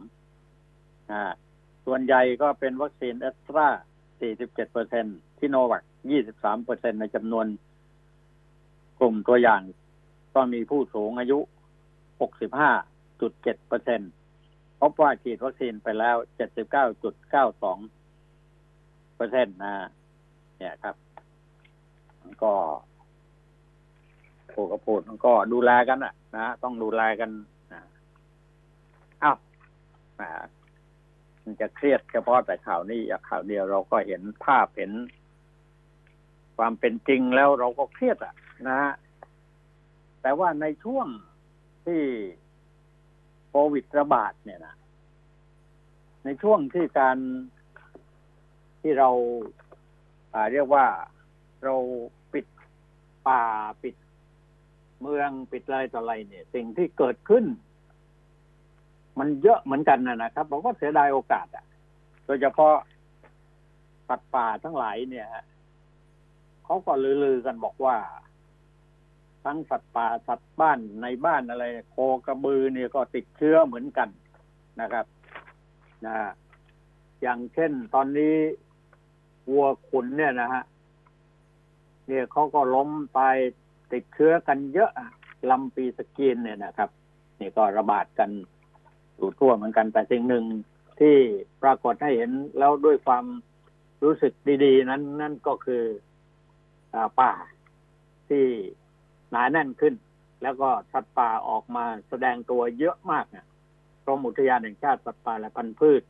[1.86, 3.68] ส่วนใหญ่ก็เป็นวัคซีนแอสตรา
[4.20, 5.04] สี่สิบเจ็ดเปอร์เซ็น
[5.38, 7.46] ต์ซิโนแวคยี่สิบสามเปอร์เซ็นต์ในจำนวน
[8.98, 9.60] กลุ่มตัวอย่าง
[10.34, 11.38] ก็มีผู้สูงอายุ
[12.18, 14.00] 65.7เปอร์เซ็นต์
[14.80, 16.16] พบว่าฉีดวัคซีนไปแล้ว
[16.86, 19.74] 79.92เปอร์เซ็นต์นะ
[20.58, 20.94] เนี่ยครับ
[22.42, 22.52] ก็
[24.52, 27.30] พูดก็พูดก็ดูแลกันอะ นะต้องดูแลกัน
[27.72, 27.80] นะ
[29.22, 29.36] อ้าว
[31.42, 34.92] มันจะเครียดเฉพาะแต่ข่าวนี้ข่าวเดียวเราก็เห็นภาพเห็น
[36.56, 38.34] ความเป็นจริงแล้วเราก็เครียดอะ
[38.68, 38.92] นะฮะ
[40.22, 41.06] แต่ว่าในช่วง
[41.86, 42.02] ที่
[43.48, 44.74] โควิดระบาดเนี่ยนะ
[46.24, 47.18] ในช่วงที่การ
[48.80, 49.10] ที่เรา
[50.52, 50.86] เรียกว่า
[51.64, 51.74] เรา
[52.32, 52.46] ปิด
[53.28, 53.42] ป่า
[53.82, 53.94] ปิด
[55.00, 57.44] เมืองปิดอะไรต่ออะไรเนี่ย สิ่งที่เกิดขึ้น
[59.18, 61.64] มันเยอะเหมือนกันนะนะครับผมก็เสียดายโอกาสอะ
[62.26, 62.74] โดยเฉพาะ
[64.08, 65.28] สัตว์ป่าทั้งหลายเนี่ย
[66.64, 66.92] เขาก็
[67.24, 67.96] ลือๆกันบอกว่า
[69.46, 74.08] ทั้งสัตว์ป่าสัตว์บ้านในบ้านอะไรโคกระบือเนี่ยก็ติดเชื้อเหมือนกัน
[74.80, 75.06] นะครับ
[76.06, 76.16] นะ
[77.22, 78.34] อย่างเช่นตอนนี้
[79.50, 80.64] วัวขุนเนี่ยนะฮะ
[82.08, 83.36] เนี่ยเขาก็ล้มตาย
[83.92, 84.90] ติดเชื้อกันเยอะ
[85.50, 86.90] ลำปีสกีนเนี่ยนะครับ
[87.40, 88.30] นี่ก็ระบาดกัน
[89.16, 90.44] อยู่ทั่วเหมือนกันแต่สิ่งหนึ่ง
[91.00, 91.16] ที่
[91.62, 93.24] ปรากฏให้เห็นแล้วด้วยความ
[94.04, 94.32] รู้สึก
[94.64, 95.82] ดี ๆ นั้นนั่นก็คือ
[96.94, 97.32] อป่า
[98.28, 98.46] ที่
[99.36, 99.94] หนาแน่นขึ้น
[100.42, 103.46] แล้วก็สัตว์ป่าออกมาแสดงตัวเยอะมากเนี่ย
[104.04, 106.02] กรมอุทยานแห่งชาติสัตว์ป่าและพันธุ์พืช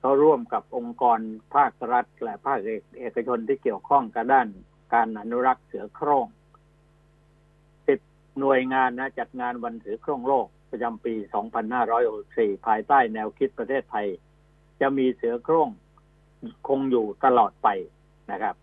[0.00, 1.18] เขาร่วมกับองค์กร
[1.54, 2.58] ภาครัฐและภาค
[3.00, 4.48] เอกชนที่เกี่ยวข้องกับด้าน
[4.94, 6.26] การอนุรักษ์เสือโคร่ง
[7.86, 8.00] สิบ
[8.38, 11.14] หน่วยงานนะจัดงานวันเสือโคร่งโลกประจำปี
[11.90, 14.06] 2564 ภายใต้แนวคิดประเทศไทย
[14.80, 15.68] จะมีเสือโคร่ง
[16.68, 17.68] คงอยู่ตลอดไป
[18.30, 18.54] นะครับ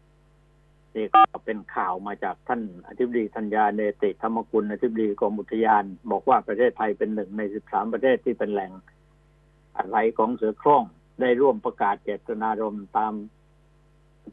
[0.96, 8.72] นี่ก็เป็นข่าวมาจากท่านอธิบดีธัญญาเนติธรรมกุลอธิบดีกรมอุทยาน บอกว่าประเทศไทยเป็นหนึ่งใน 13 ประเทศที่เป็นแหล่ง
[9.78, 10.84] อะไรของเสือโคร่ง
[11.22, 13.14] ได้ร่วมประกาศเจตนารมณ์ตาม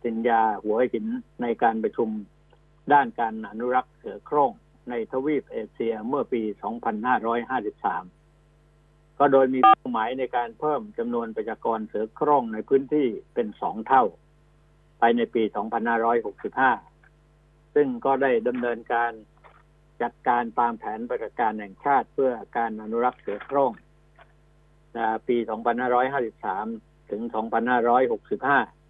[0.05, 1.07] สัญญาหัวหิน
[1.42, 2.09] ในการประชุม
[2.92, 4.53] ด้านการอนุรักษ์เสือโคร่ง
[4.90, 6.42] ในทวีปเอเชียเมื่อปี
[7.61, 14.05] 2553 ก็โดยมีเป้าหมายในการเพิ่มจำนวนประชากรเสือโคร่งในพื้นที่เป็นสองเท่า
[15.01, 15.43] ภายในปี
[16.79, 19.13] 2565 ซึ่งก็ได้ดำเนินการ
[20.03, 23.73] จัดการตามแผนปฏิบัติการแห่งชาติเพื่อการอนุรักษ์เสือโคร่ง
[25.29, 25.37] ปี
[26.25, 27.23] 2553 ถึง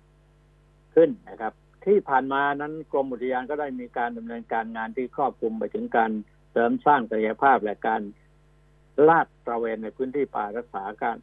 [0.03, 1.53] 2565 ขึ้นนะครับ
[1.85, 6.11] ที่ผ่านมานั้นกรมอุทยานก็ได้มีการดำเนินการงานที่ครอบคลุมไปถึงการ
[6.51, 8.03] เสริมสร้างศักยภาพและการ
[9.09, 11.17] ลาดตระเวนในพื้นที่ป่ารักษาการ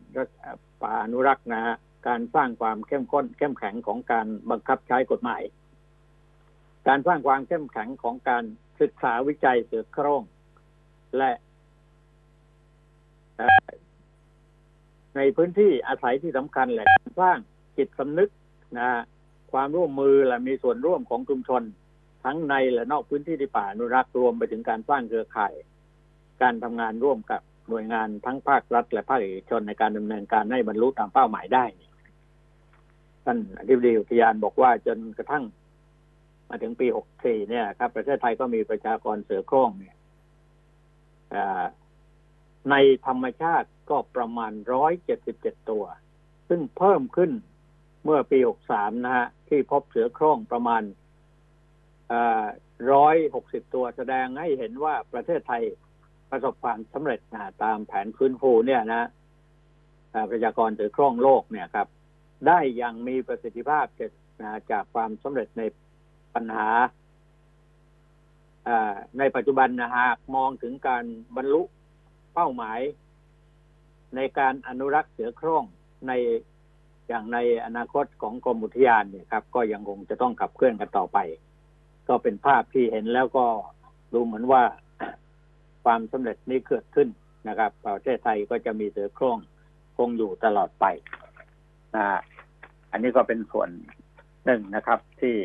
[0.82, 1.76] ป่าอนุรักษ์นะฮะ
[2.08, 5.42] การสร้างความเข้มข้น เข้มแข็งของการบังคับใช้กฎหมาย
[6.88, 8.44] การสร้างความเข้มแข็งของการ
[8.82, 10.24] ศึกษาวิจัยเสือโคร่ง
[11.18, 11.32] และ
[15.16, 16.88] ในพื้นที่อาศัยที่สำคัญแหละ
[17.22, 17.38] สร้าง
[17.78, 18.30] จิตสำนึก
[18.78, 18.90] นะ
[19.52, 21.64] ความร่วมมือและมีส่วนร่วมของชุมชน
[22.26, 25.54] ทั้งในและนอกพื้นที่ที่ป่าอนุรักษ์รวมไปถึงการสร้างเครือข่าย
[26.42, 31.66] การทำงานร่วมกับหน่วยงานทั้งภาครัฐ และภาคเอกชนในการดำเนินการให้บรรลุตามเป้าหมายได้
[33.26, 35.44] ท่านอธิบดีอุทยานบอกว่าจนกระทั่ง
[36.50, 39.96] มาถึงปี 64 เนี่ยครับ ประเทศไทยก็มีประชากรเสือโคร่งเนี่ย
[42.72, 42.76] ใน
[43.08, 44.52] ธรรมชาติก็ประมาณ
[45.12, 45.84] 177 ตัว
[46.50, 47.32] ซึ่งเพิ่มขึ้น
[48.04, 48.40] เมื่อปี
[48.72, 50.84] 63 นะฮะ ที่พบเสือโคร่งประมาณ
[52.48, 55.64] 160ตัวแสดงให้เห็นว่าประเทศไทย
[56.30, 59.10] ประสบความสำเร็จนะตามแผนฟื้นฟูเนี่ยนะ
[60.32, 61.88] ประชากรเสือโคร่งโลกเนี่ยครับ
[62.48, 63.86] ได้อย่างมีประสิทธิภาพ
[64.72, 65.64] จากความสำเร็จใน
[66.36, 66.70] ปัญหา
[69.20, 71.06] ในปัจจุบันนะหากมองถึงการ
[71.36, 71.62] บรรลุ
[72.34, 72.80] เป้าหมาย
[74.16, 75.64] ในการอนุรักษ์เสือโคร่ง
[76.08, 76.12] ใน
[77.08, 81.18] อย่างในอนาคตของกรมอุทยานเนี่ยครับ ก็ยังคงจะต้องขับเคลื่อนกันต่อไป
[82.08, 83.46] ก็เป็นภาพที่เห็นแล้วก็
[84.14, 84.64] ดูเหมือนว่า
[85.84, 87.08] ความสำเร็จนี้เกิดขึ้น
[87.48, 89.38] นะครับประเทศไทยก็จะมีเสือโคร่ง
[89.98, 90.86] คงอยู่ตลอดไป
[91.96, 92.20] นะ
[92.96, 93.70] อันนี้ก็เป็นส่วน
[94.46, 95.36] หนึ่งนะครับ ที่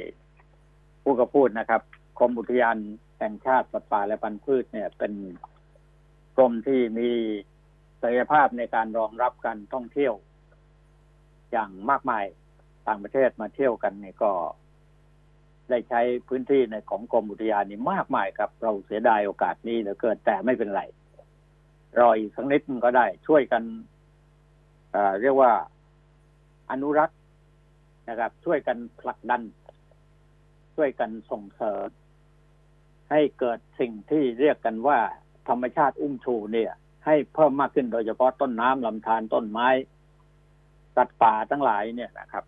[1.02, 1.82] ผู้ก็พูดนะครับ
[2.18, 2.76] กรมอุทยาน
[3.18, 5.12] แห่งชาติสัตว์ป่าและพันธุ์พืชเนี่ย เป็น
[6.36, 7.08] กรมที่มี
[8.00, 10.14] ศักยภาพในการรองรับการท่องเที่ยว
[11.52, 12.24] อย่างมากมาย
[12.88, 14.32] ต่างประเทศมาเที่ยวกันเนี่ยก็
[15.70, 20.82] ได้ใช้พื้นที่ในของกรมอุทยานนี่มากมายครับ เราเสียดายโอกาสนี้เหลือเกินแต่ไม่เป็นไร
[21.98, 23.62] รออีกสักนิดก็ได้ช่วยกัน
[25.20, 25.52] เรียกว่า
[26.70, 27.19] อนุรักษ์
[28.08, 29.42] นะครับ ช่วยกันผลักดัน
[30.76, 31.88] ช่วยกันส่งเสริม
[33.10, 34.98] ให้เกิดสิ่งที่เรียกกันว่า
[35.48, 36.72] ธรรมชาติอุ้มชูเนี่ย
[37.06, 39.68] ให้เพิ่มมากขึ้นโดยเฉพาะต้นน้ำลำธารต้นไม้
[40.96, 42.44] สัตว์ป่าทั้งหลายเนี่ยนะครับ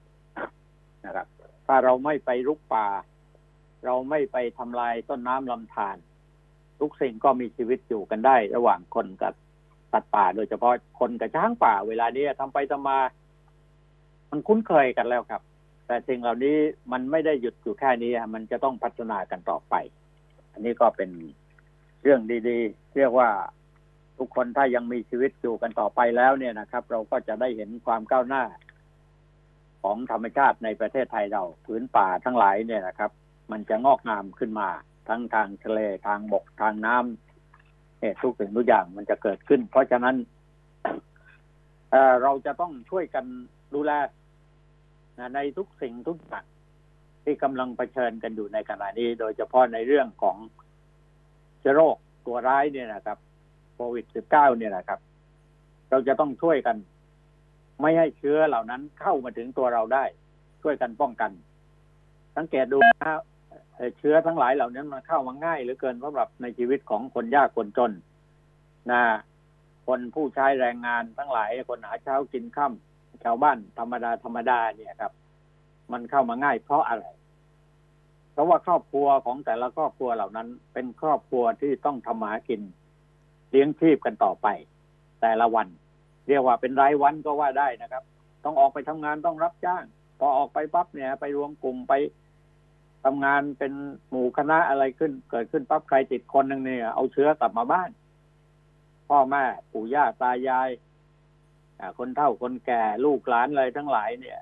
[1.04, 1.26] นะครับ
[1.66, 2.88] ถ้าเราไม่ไปรุกป่า
[3.84, 5.96] เราไม่ไปทำลายต้นน้ำลำธาร
[6.80, 9.34] ทุกสิ่งก็มีชีวิตอยู่กันได้ ระหว่างคนกับ
[9.92, 12.98] สัตว์ป่าโดยเฉพาะคนกับช้างป่า เวลานี้ทำไปทำมา
[14.32, 15.42] มันคุ้นเคยกันแล้วครับ
[15.86, 16.56] แต่สิ่งเหล่านี้
[16.92, 19.74] มันไม่ได้หยุดอยู่แค่นี้มันจะต้องพัฒนากันต่อไป
[20.52, 21.10] อันนี้ก็เป็น
[22.02, 23.28] เรื่องดีๆ เรียกว่า
[24.18, 28.44] ทุกคนถ้ายังมีชีวิตอยู่กันต่อไปแล้วเนี่ยนะครับ เราก็จะได้เห็นความก้าวหน้า
[29.82, 33.10] ของธรรมชาติในประเทศไทยเราพื้นป่าทั้งหลายเนี่ยนะครับ
[33.52, 34.68] มันจะงอกงามขึ้นมา
[35.08, 40.16] ทั้งทางทะเลทางบกทางน้ำเหตุทุกสิ่งทุกอย่างมันจะเกิดขึ้น เพราะฉะนั้น
[41.90, 43.24] เเราจะต้องช่วยกัน
[43.74, 43.92] ดูแล
[45.35, 46.44] ในทุกสิ่งทุกอย่าง
[47.25, 50.37] ที่กำลังเผชิญกันอยู่ในขณะนี้ โดยเฉพาะในเรื่องของ
[51.61, 51.96] เชื้อโรค
[52.27, 53.18] ตัวร้ายเนี่ยนะครับ
[53.75, 55.01] โควิด -19 เนี่ยนะครับ
[55.90, 56.77] เราจะต้องช่วยกัน
[57.81, 60.05] ไม่ให้เชื้อเหล่านั้นเข้ามาถึงตัวเราได้
[60.62, 61.31] ช่วยกันป้องกัน
[62.37, 63.20] สังเกตดูนะ
[63.98, 67.92] เชื้อทั้งหลายเหล่านี้มันเข้ามาง่ายเหลือเกินสำหรับในชีวิตของคนยากคนจน
[68.90, 69.03] นะ
[69.87, 72.91] คนผู้ใช้แรงงานทั้งหลายคนหาเช้ากินค่ำ
[73.24, 75.12] ชาวบ้านธรรมดาธรรมดาเนี่ยครับ
[75.92, 77.06] มันเข้ามาง่ายเพราะอะไร
[78.32, 82.61] เพราะว่าครอบครัวของแต่ละครอบครัวเหล่านั้น เป็นครอบครัวที่ต้องทำหากิน
[83.50, 84.46] เลี้ยงชีพกันต่อไป
[85.22, 85.68] แต่ละวัน
[86.28, 88.02] เรียกว่าเป็นรายวันก็ว่าได้นะครับ
[88.44, 89.85] ต้องออกไปทำงานต้องรับจ้าง
[90.18, 91.92] พอออกไปปั๊บเนี่ย ไปรวมกลุ่มไป
[93.04, 93.72] ทำงานเป็น
[94.11, 97.90] หมู่คณะอะไรขึ้น เกิดขึ้นปั๊บใครติดคนหนึ่งเนี่ย เอาเชื้อกลับมาบ้าน
[99.08, 100.68] พ่อแม่ปู่ย่าตายาย
[101.98, 104.38] คนเฒ่าคนแก่ลูกหลานอะไรทั้งหลายเนี่ย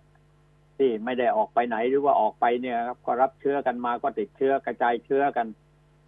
[0.76, 5.46] ที่ไม่ได้ออกไปไหนหรือว่าออกไปเนี่ยครับก็รับเชื้อกันมาก็ติดเชื้อกระจายเชื้อกัน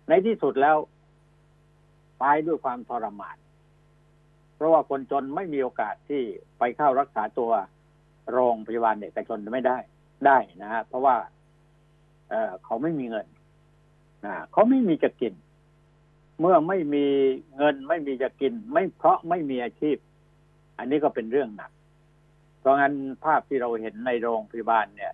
[0.09, 0.77] ในที่สุดแล้ว
[2.23, 3.37] ตายด้วยความทรมาน
[4.57, 6.23] เพราะว่าคนจนไม่มีโอกาสที่
[6.59, 7.51] ไปเข้ารักษาตัว
[8.33, 9.79] โรงพยาบาลเอกชนไม่ได้
[10.27, 11.17] ได้นะฮะเพราะว่า
[12.31, 13.27] เออเขาไม่มีเงิน
[14.25, 15.35] นะเขาไม่มีจะกิน
[16.41, 17.07] เมื่อไม่มี
[17.57, 19.97] เงินไม่มีจะกิน ไม่เพราะไม่มีอาชีพ
[20.79, 21.71] อันนี้ก็เป็นเรื่องหนัก
[22.61, 25.13] เพราะงั้นภาพที่เราเห็นในโรงพยาบาลเนี่ย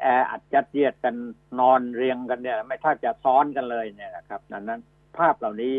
[0.00, 1.14] แอร์อัดยัดเยียดกัน
[1.60, 4.80] นอนเรียงกันเนี่ย ไม่ถ้าจะซ้อนกันเลยเนี่ยนะครับดังนั้น
[5.18, 5.74] ภาพเหล่านี้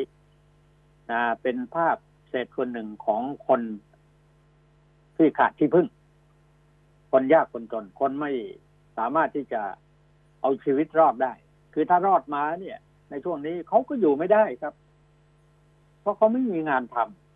[1.11, 1.97] นะเป็นภาพ
[2.29, 3.61] เศษคนหนึ่งของคน
[5.17, 5.87] ที่ขาดที่พึ่ง
[7.11, 8.31] คนยากคนจน คนไม่
[8.97, 9.61] สามารถที่จะ
[10.41, 11.33] เอาชีวิตรอดได้
[11.73, 12.77] คือถ้ารอดมาเนี่ย
[13.09, 14.73] ในช่วงนี้เขาก็อยู่ไม่ได้ครับ
[16.01, 17.28] เพราะเขาไม่มีงานทำ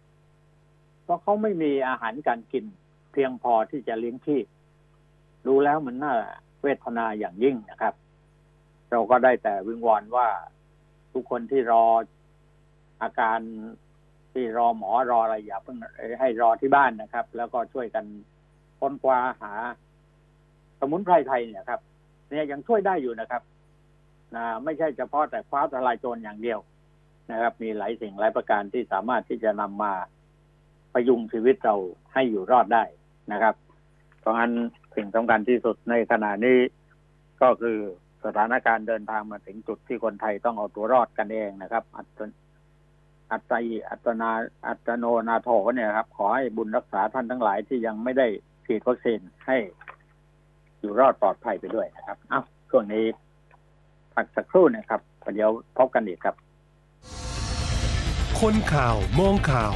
[1.03, 2.65] เพราะเขาไม่มีอาหารการกิน
[3.11, 4.45] เพียงพอที่จะเลี้ยงชีพ
[5.47, 6.13] ดูแล้วมันน่า
[6.63, 7.93] เวทนาอย่างยิ่งนะครับ
[8.91, 10.27] เราก็ได้แต่วิงวอนว่า
[11.13, 11.85] ทุกคนที่รอ
[13.01, 13.39] อาการ
[14.33, 15.77] ที่รอหมอรออะไรอย่าเพิ่ง
[16.19, 18.05] ให้รอที่บ้านนะครับ แล้วก็ช่วยกัน
[18.79, 19.53] ค้นคว้าหา
[20.79, 21.79] สมุนไพรไทยเนี่ยครับ
[22.29, 23.41] เนี่ยยังช่วยได้อยู่นะครับ
[24.35, 26.59] นะไม่ใช่เฉพาะแต่คว้าทลายโจรอย่างเดียว
[27.31, 29.93] นะครับ มีหลายสิ่งหลายประการที่สามารถที่จะนำมา
[30.93, 31.75] ประยุงชีวิตเรา
[32.13, 32.84] ให้อยู่รอดได้
[33.32, 33.56] นะครับ
[34.19, 34.51] เพราะงั้น
[34.95, 36.60] สิ่งสำคัญที่สุดในขณะนี้
[37.41, 37.77] ก็คือ
[38.25, 42.19] สถานการณ์เดินทางมาถึงจุดที่คนไทยต้องเอาตัวรอดกันเองนะครับ อัต
[43.32, 44.32] อัตยอัตนา
[44.67, 48.27] อัตโนนาโถเนี่ยครับ ขอให้บุญรักษาท่านทั้งหลายที่ยังไม่ได้
[48.65, 49.58] ฉีดวัคซีนให้
[50.79, 53.06] อยู่รอดปลอดภัยไปด้วยนะครับ เอ้าช่วงนี้
[54.13, 55.01] พักสักครู่นะครับ
[55.34, 56.36] เดี๋ยวพบกันอีกครับ
[58.39, 59.75] คนข่าวมองข่าว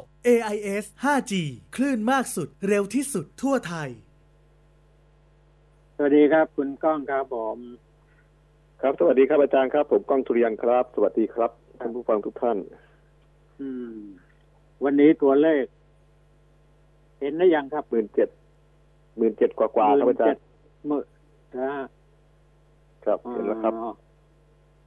[0.29, 1.33] AIS 5G
[1.75, 3.89] คลื่นมากสุดเร็วที่สุดทั่วไทย
[5.95, 7.57] สวัสดีครับ คุณก้องครับผม
[8.81, 12.57] ครับสวัสดีครับอาจารย์ครับ ผมก้องทุเรียนครับ สวัสดีครับท่านผู้ฟังทุกท่าน
[13.59, 13.97] อืม
[14.83, 15.63] วันนี้ตัวเลข
[17.19, 18.29] เห็นได้ยังครับหมื่นเจ็ด
[19.17, 20.41] หมื่นเจ็ดกว่ากว่าครับอาจารย์
[20.87, 21.01] เมื่อ
[21.59, 21.73] นะ
[23.05, 23.91] ครับเห็นแล้วครับอ๋อ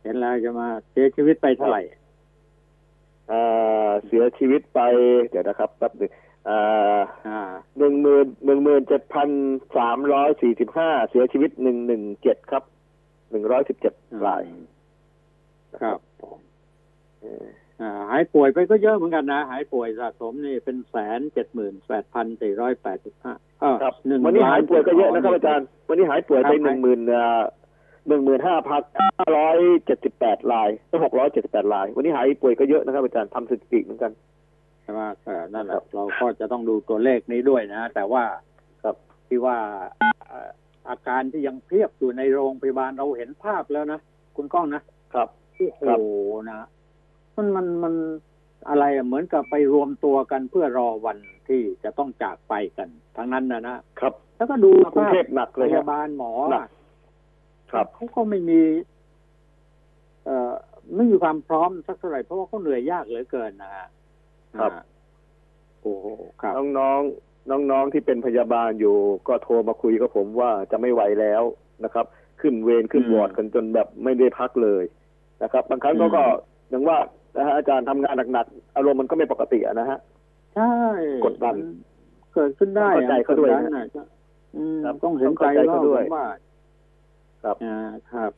[0.02, 2.03] เห็นแล้วจะมาเสียชีวิตไปเท่าไหร่อ่า
[4.06, 4.80] เสียชีวิตไป
[5.30, 6.10] เดี๋ยวนะครับแป๊บหนึง
[6.48, 7.40] อ่าอ่า
[7.78, 9.28] หนึ่งหมื่นหนึ่งหมื่นเจ็ดพัน
[9.76, 12.62] สามร้อยสี่สิบห้าเสียชีวิตหนึ่งหนึ่งเจ็ดครับ
[13.30, 13.94] หนึ่งร้อยสิบเจ็ด
[14.26, 14.42] ราย
[15.80, 15.98] ครับ
[17.20, 17.46] เออ
[17.80, 23.32] อ่าหายป่วยไปก็เยอะเหมือนกันนะ หายป่วยสะสมนี่เป็นแสนเจ็ดหมื่นแปดพันสี่ร้อยแปดสิบห้า
[23.82, 27.00] ครับหนึ่งวันนี้ล้หายป่วยก็เยอะนะครับอาจารย์ วันนี้หายป่วยไปครับหนึ่งหมื่น
[28.08, 30.68] หนึ่งหมื่นห้าพันห้าร้อยเจ็ดสิบแปดราย
[31.04, 34.12] หกร้อยเจ็ดสิบแปดราย วันนี้หายป่วยก็เยอะนะครับอาจารย์ทำสถิติเหมือนกัน
[34.82, 38.24] ใช่ไหมเออนั่นแหครัละบเราก็จะต้องดูตัวเลขนี้ด้วยนะ แต่ว่า
[38.82, 38.96] ครับ
[39.28, 39.56] ที่ว่า
[40.28, 40.48] เอ่อ
[40.88, 44.00] อาการที่ยังเพียบอยู่ในโรงพยาบาลเราเห็นภาพแล้วนะ
[44.36, 44.82] คุณก้องนะ
[45.14, 45.98] ครับโอ้โหครับ
[46.48, 46.68] นะ
[47.36, 47.94] มันมันมัน
[48.68, 56.68] อะไรอะเหมือนกับไปรวมตัวกันเพื่อรอวันที่จะต้องจากไปกัน ทั้งนั้นนะนะครับ แล้วก็ดูกรุงภาพเทพหนักพเลยครัยาบบาลหมอหนัก
[57.72, 58.60] ครับเขาก็ไม่มี
[60.24, 60.52] เอ่อ
[60.94, 63.86] ไม่มีความพร้อมสักเท่าไหร่เพราะว่าเขาเหนื่อยยากเหลือเกินนะฮะ
[64.58, 64.82] ครับอ่า
[65.80, 66.06] โอ้โห
[66.42, 68.96] ครับน้องๆน้องๆที่เป็นพยาบาลอยู่
[69.28, 71.42] ก็โทรมาคุยกับผมว่าจะไม่ไหวแล้ว
[71.84, 72.06] นะครับ
[72.40, 74.84] ขึ้นเวรขึ้นอืมวอร์ดกันจนแบบไม่ได้พักเลย
[75.42, 76.98] นะครับ บางครั้งเขาก็อืมอย่างว่า
[77.36, 79.98] นะฮะอาจารย์ทำงานหนักๆอารมณ์มันก็ไม่ปกติอะนะฮะ
[80.54, 80.72] ใช่
[81.24, 81.64] กดดันมั
[82.34, 84.06] เกิดขึ้นได้เข้าใจเขาด้วยกดันน่ะ
[84.56, 86.26] อืมครับต้องเห็นใจต้องเข้าใจแล้วเขาด้วยผมว่า
[87.44, 87.76] ครับอ่า
[88.12, 88.30] ครับ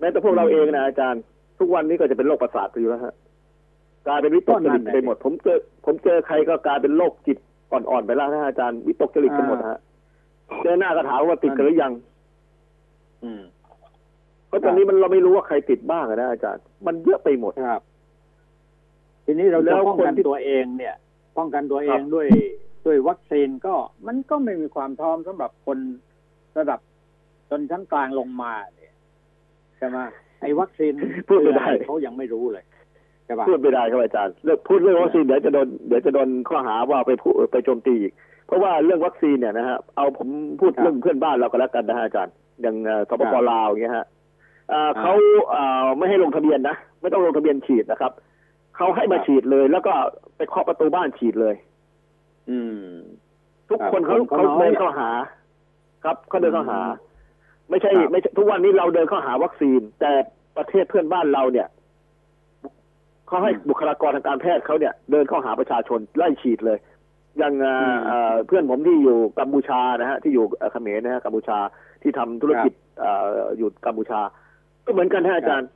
[0.00, 1.22] แม้แต่พวกเราเองนะอาจารย์
[1.58, 3.14] ทุกวันนี้ก็จะเป็นโรคประสาทไปอยู่แล้วฮะ
[4.06, 7.38] กลายเป็นวิตกจริตไปหมด ผมเจอผมเจอใครก็กลายเป็นโรคจิต
[7.72, 9.78] อ่อนๆไปแล้วนะอาจารย์วิตกจริตกันหมดฮะ
[10.62, 11.92] เจอหน้าก็ถามว่าติดกันหรือยัง
[13.24, 13.42] อืม
[14.48, 17.82] เพราะตอนนี้มันเราไม่รู้ว่าใครติดบ้างอะนะอาจารย์ มันเยอะไปหมดครับ
[19.24, 20.94] ทีนี้เราแล้จะวป้องกันคนที่ตัวเองเนี่ย
[21.38, 22.26] ป้องกันตัวเอครังบด้วย
[22.86, 23.74] ด้วยวัคซีนก็
[24.06, 25.78] มันก็ไม่มีความพร้อมสำหรับคน
[26.58, 26.80] ระดับ
[27.50, 28.92] จนชั้นกลางลงมาเนี่ย
[29.78, 29.98] ใช่ไหม
[30.40, 30.92] ไอ้วัคซีน
[31.28, 32.64] พูดไม่ได้เขายังไม่รู้เลย
[33.24, 38.12] ใช่ปะพูดไม่ได้ครับอาจารย์เรื่องพูดเรื่องวัคซีนเดี๋ยวจะโดนเดี๋ยวจะโดนข้อหาว่าไปพูดไปโจมตีอีก
[38.46, 40.28] เพราะว่าเรื่องวัคซีนเนี่ยนะฮะเอาผม
[40.60, 44.06] พูดเรื่องเพื่อนบ้านเราก็แล้วกันนะฮะอาจารย์อย่างเอ่อสปปลาวอย่างเงี้ยฮะ
[44.72, 45.12] อ่าเขา
[45.54, 48.12] อ่าไม่ให้ลงทะเบียนนะไม่ต้องลงทะเบียนฉีดนะครับ
[48.76, 49.92] เขาให้มาฉีดเลย แล้วก็
[50.36, 51.54] ไปเคาะประตูบ้านฉีดเลย
[52.50, 52.80] อืม
[53.68, 55.08] ทุกครับคนเขาคนเขาเขาน้อยเดินเข้าหา
[56.04, 57.04] ครับเขาเดินเข้าหาอืม
[57.70, 60.10] ไม่ใช่ครับไม่ใช่ทุกวันนี้เราเดินเข้าหาวัคซีน แต่
[60.56, 61.68] ประเทศเพื่อนบ้านเราเนี่ย
[63.26, 66.78] เขาให้บุคลากรทางการแพทย์เขาเนี่ย เดินเข้าหาประชาชนไล่ฉีดเลย
[67.38, 71.58] อย่างเอ่อเอ่อเพื่อนผมที่อยู่กัมพูชานะฮะที่อยู่เอ่อเขมรนะฮะกัมพูชา
[72.02, 73.26] ที่ทำธุรกิจเอ่อ
[73.58, 74.20] อยู่กัมพูชา
[74.84, 75.68] ก็เหมือนกันฮะอาจารย์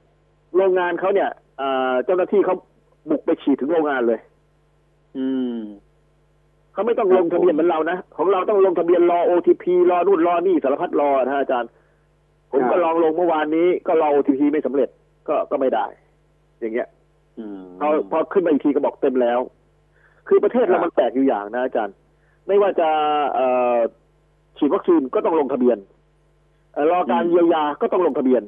[0.57, 2.57] โรงงานเขาเนี่ยเอ่อเจ้าหน้าที่เขา
[3.11, 4.21] บุกไปฉีดถึงโรงงานเลย
[5.17, 5.27] อื
[5.57, 5.59] ม
[6.73, 11.71] เขาไม่ต้องลงทะเบียนเหมือนเรานะของเราต้องลงทะเบียนรอ OTP รอนู่นรอนี่สารพัดรอนะฮะอาจารย์
[12.53, 14.89] ผมครับก็ลองลงเมื่อวานนี้ ก็รอ OTP ไม่สำเร็จ
[15.29, 15.87] ก็ก็ไม่ได้
[16.61, 16.89] อย่างเงี้ย
[17.39, 19.39] อืมพอพอขึ้นมาอีกทีก็บอกเต็มแล้ว
[20.29, 21.95] คือประเทศครัเราบมันแปลกอยู่อย่างนะอาจารย์
[22.47, 22.89] ไม่ว่าจะ
[23.35, 23.77] เอ่อ
[24.59, 25.79] ฉีดวัคซีนก็ต้องลงทะเบียน
[26.75, 28.43] เอ่อรอการเยียวยาก็ต้องลงทะเบียน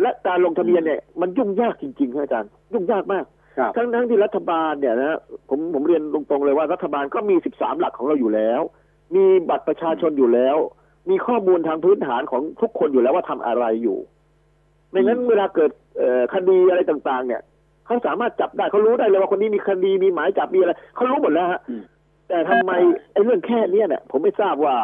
[0.00, 3.30] และการลงทะเบียนเนี่ย มันยุ่งยากจริงๆครับอาจารย์ ยุ่งยากมากครับ
[3.76, 8.60] ทั้งทั้งที่รัฐบาลเนี่ยนะผมผมเรียนตรงๆเลยว่ารัฐบาลก็มี 13 หลักของเราอยู่แล้ว
[9.14, 10.56] มีบัตรประชาชนอยู่แล้ว
[11.10, 13.98] มีข้อมูลทางพื้นฐานของทุกคนอยู่แล้วว่าทำอะไรอยู่
[14.90, 17.42] ไม่งั้นเวลาเกิดเอ่อคดีอะไรต่าง ๆ เนี่ย
[17.86, 21.82] เขาสามารถจับได้เขารู้ได้เลยว่าคนนี้มีคดีมีหมายจับมีอะไรเขารู้หมดแล้วฮะอืม
[22.28, 22.72] แต่ทำไม
[23.12, 24.74] ไอ้เรื่องแค่เนี้ยเนี่ยผมไม่ทราบว่า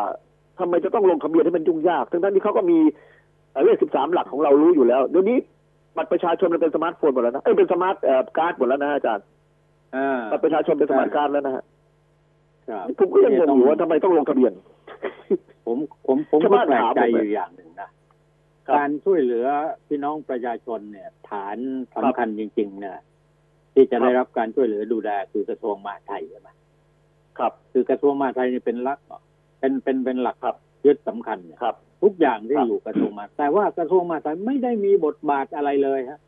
[0.59, 2.78] ทำไมจะต้องลงทะเบียนให้มันยุ่งยาก ทั้งๆที่เขาก็มี
[3.52, 5.38] เอ่อเลข13หลักของเรารู้อยู่แล้วเดี๋ยวนี้
[5.96, 9.24] บัตรประชาชนมันเป็นสมาร์ทโฟนหมดแล้วนะเอ้ยเป็นสมาร์ทเอ่อการ์ดหมดแล้วนะอาจารย์
[9.96, 11.64] อ่าบัตรประชาชนเป็นสมาร์ทการ์ดแล้วนะฮะ
[12.68, 14.53] ครับผมก็ยังงงอยู่ว่าทำไมต้องลงทะเบียน
[15.66, 17.88] ผมผมผมชาวก็บ้านแปลกถามใจผมอเลยยู่อย่างหนึ่งนะ
[18.66, 19.46] ครับการช่วยเหลือ
[19.87, 21.57] พี่น้องประชาชนเนี่ย ฐาน
[21.96, 22.98] สำคัญจริง ๆ เนี่ย
[23.74, 26.48] ที่จะครับได้รับการช่วยเหลือดูแลคือกระทรวงมหาดไทยใช่ไหม
[27.38, 28.98] ครับ คือกระทรวงมหาดไทยนี่เป็นหลัก
[29.61, 36.20] เป็นเป็นเป็นหลักครับยึดสำคัญเนี่ยครับ ทุกอย่างที่ครับอยู่กระทรวงมหาดแต่ว่ากระทรวงมหาดไทยไม่ได้มีบทบาทอะไรเลยฮะ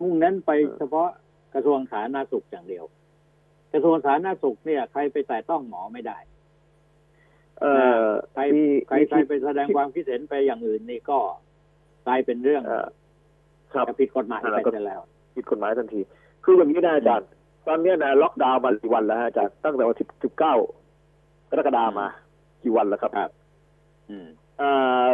[0.00, 1.08] มุ่งเน้นไปเออเฉพาะ
[1.54, 2.84] กระทรวงสาธารณสุขอย่างเดียว
[3.72, 6.18] กระทรวงสาธารณสุขเนี่ย ใครไปแต่ต้องหมอไม่ได้
[7.60, 11.18] เอ่อใครมีใครใครไปแสดงความคิดเห็นไปอย่างอื่นนี่ก็
[12.06, 12.86] กลายเป็นเรื่องเอ่อ
[13.72, 15.00] ครับจะผิดกฎหมายอ่าไปก็เสียแล้ว
[15.34, 16.00] ผิดกฎหมายทันที
[16.44, 17.28] คืออย่างนี้นะอาจารย์
[17.66, 20.54] ตอนเนี้ยนะล็อกดาวน์มากี่วันแล้วฮะอาจารย์ตั้งแต่วันที่สิบเก้า
[21.50, 22.06] กรกฎามา
[22.62, 23.30] กี่วันแล้วครับครับ
[24.10, 24.45] อืมอ่า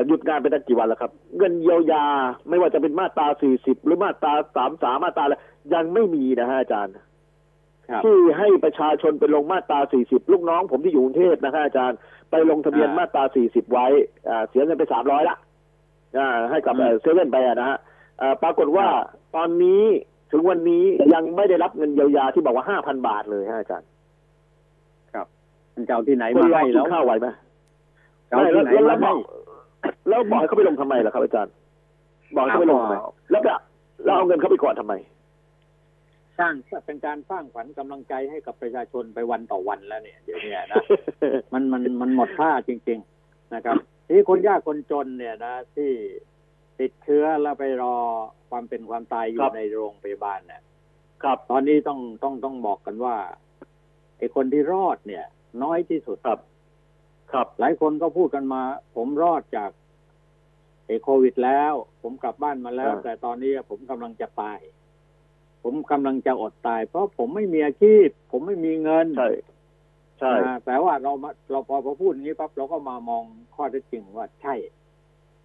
[0.06, 2.04] หยุดงานไปตั้งกี่วันแล้วครับ เงินเยียวยา
[2.48, 5.34] ไม่ว่าจะเป็นมาตราสี่สิบหรือมาตราสามสามมาตราอะไร
[5.74, 6.94] ยังไม่มีนะฮะอาจารย์
[7.88, 11.98] ครับที่ให้ประชาชนไปลงมาตรา 40 ลูกน้องผมที่อยู่กรุงเทพนะครับอาจารย์
[12.30, 13.86] ไปลงทะเบียนอ่ามมาตรา 40 ไว้
[14.28, 15.36] อ่าเสียเงินไป 300 ละ
[16.18, 17.78] อ่าให้กับอืมเซเว่นไปอะนะฮะ
[18.20, 18.86] อ่าปรากฏว่า
[19.36, 19.82] ตอนนี้
[20.32, 23.88] ถึงวันนี้ยังไม่ได้รับเงินเยียวยาที่บอกว่า 5,000 บาทเลยฮะอาจารย์
[25.74, 27.34] มันจะเอาที่ไหนคนมารอให้กิแล้นวข้าวไหวไหมจะ
[28.32, 29.18] เอาไม่ที่แล้วไหนแล้วมาแล้วบให้อก
[30.08, 31.52] แล้วบอกให้เขาไปลงทำไมล่ะครับอาจารย์
[32.34, 33.54] บอกให้เขาไปลงทำไมอ้าวแล้วก็
[34.04, 34.94] เราเอาเงินเขาไปก่อนทำไม
[36.38, 36.54] สร้าง
[36.86, 40.76] เป็นการสร้างขวัญกำลังใจให้กับประชาชนไปวันต่อวันแล้วเนี่ยเดี๋ยวเนี้นะ
[41.52, 43.76] มันมันมันหมดค่าจริง ๆนะครับ
[44.08, 45.90] ที่คนยากคนจนเนี่ยนะ ที่
[46.80, 47.96] ติดเชื้อแล้วไปรอ
[48.50, 50.62] ความเป็นความตายอครัยู่บในโรงพยาบาลเนี่ย
[51.22, 53.16] ครับ ตอนนี้ต้องต้องต้องบอกกันว่า
[54.18, 55.24] ไอ้คนที่รอดเนี่ย
[55.62, 56.40] น้อยที่สุดครับ
[57.32, 58.62] ครับ หลายคนก็พูดกันมา
[58.96, 59.70] ผมรอดจาก
[60.86, 61.72] ไอ้โควิดแล้ว
[62.02, 64.58] ผมกลับบ้านมาแล้วอ่าแต่ตอนนี้ผมกำลังจะตาย
[65.62, 69.30] ผมกำลังจะอดตาย เพราะผมไม่มีอาชีพ ผมไม่มีเงินใช่
[70.18, 73.24] ใช่อ่าแต่ว่าเรามาเราพอพอพูดอย่างนี้ปั๊บเราก็มามอง
[73.54, 74.54] ข้อเท็จจริงว่าใช่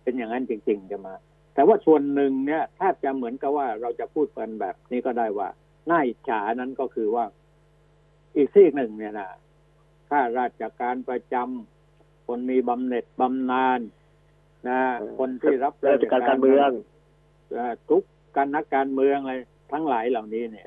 [0.04, 1.14] เป็นอย่างนั้นจริง ๆ จะมา
[1.54, 5.50] แต่ว่าส่วนหนึ่งเนี่ยแทบจะเหมือนกับว่าเราจะพูดกันแบบนี้ก็ได้ว่า
[5.90, 7.26] น่าอิจฉานั้นก็คือว่า
[8.36, 9.30] อีกซีกหนึ่งเนี่ยนะ
[10.10, 11.77] ข้าราชการประจำ
[12.28, 13.80] คนมีบำเหน็จบำนาญ
[14.70, 14.80] นะ
[15.18, 16.70] คนที่รับราชการการเมือง
[17.54, 18.04] เอ่อทุก
[18.36, 19.34] การนักการเมืองอะไร
[19.72, 20.66] ทั้งหลายเหล่านี้เนี่ย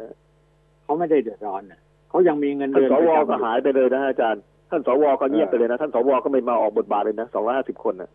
[0.85, 1.81] เขาไม่ได้เดือดร้อนนะ
[2.11, 8.11] เขายังมีเงินท่านเดือนสวประจำก็หายไปเลยนะอาจารย์ท่านสวก็เงียบไปเลยนะท่านสวก็ไม่มาออกบทบาทเลยนะสองร้อยห้าสิบคนนะ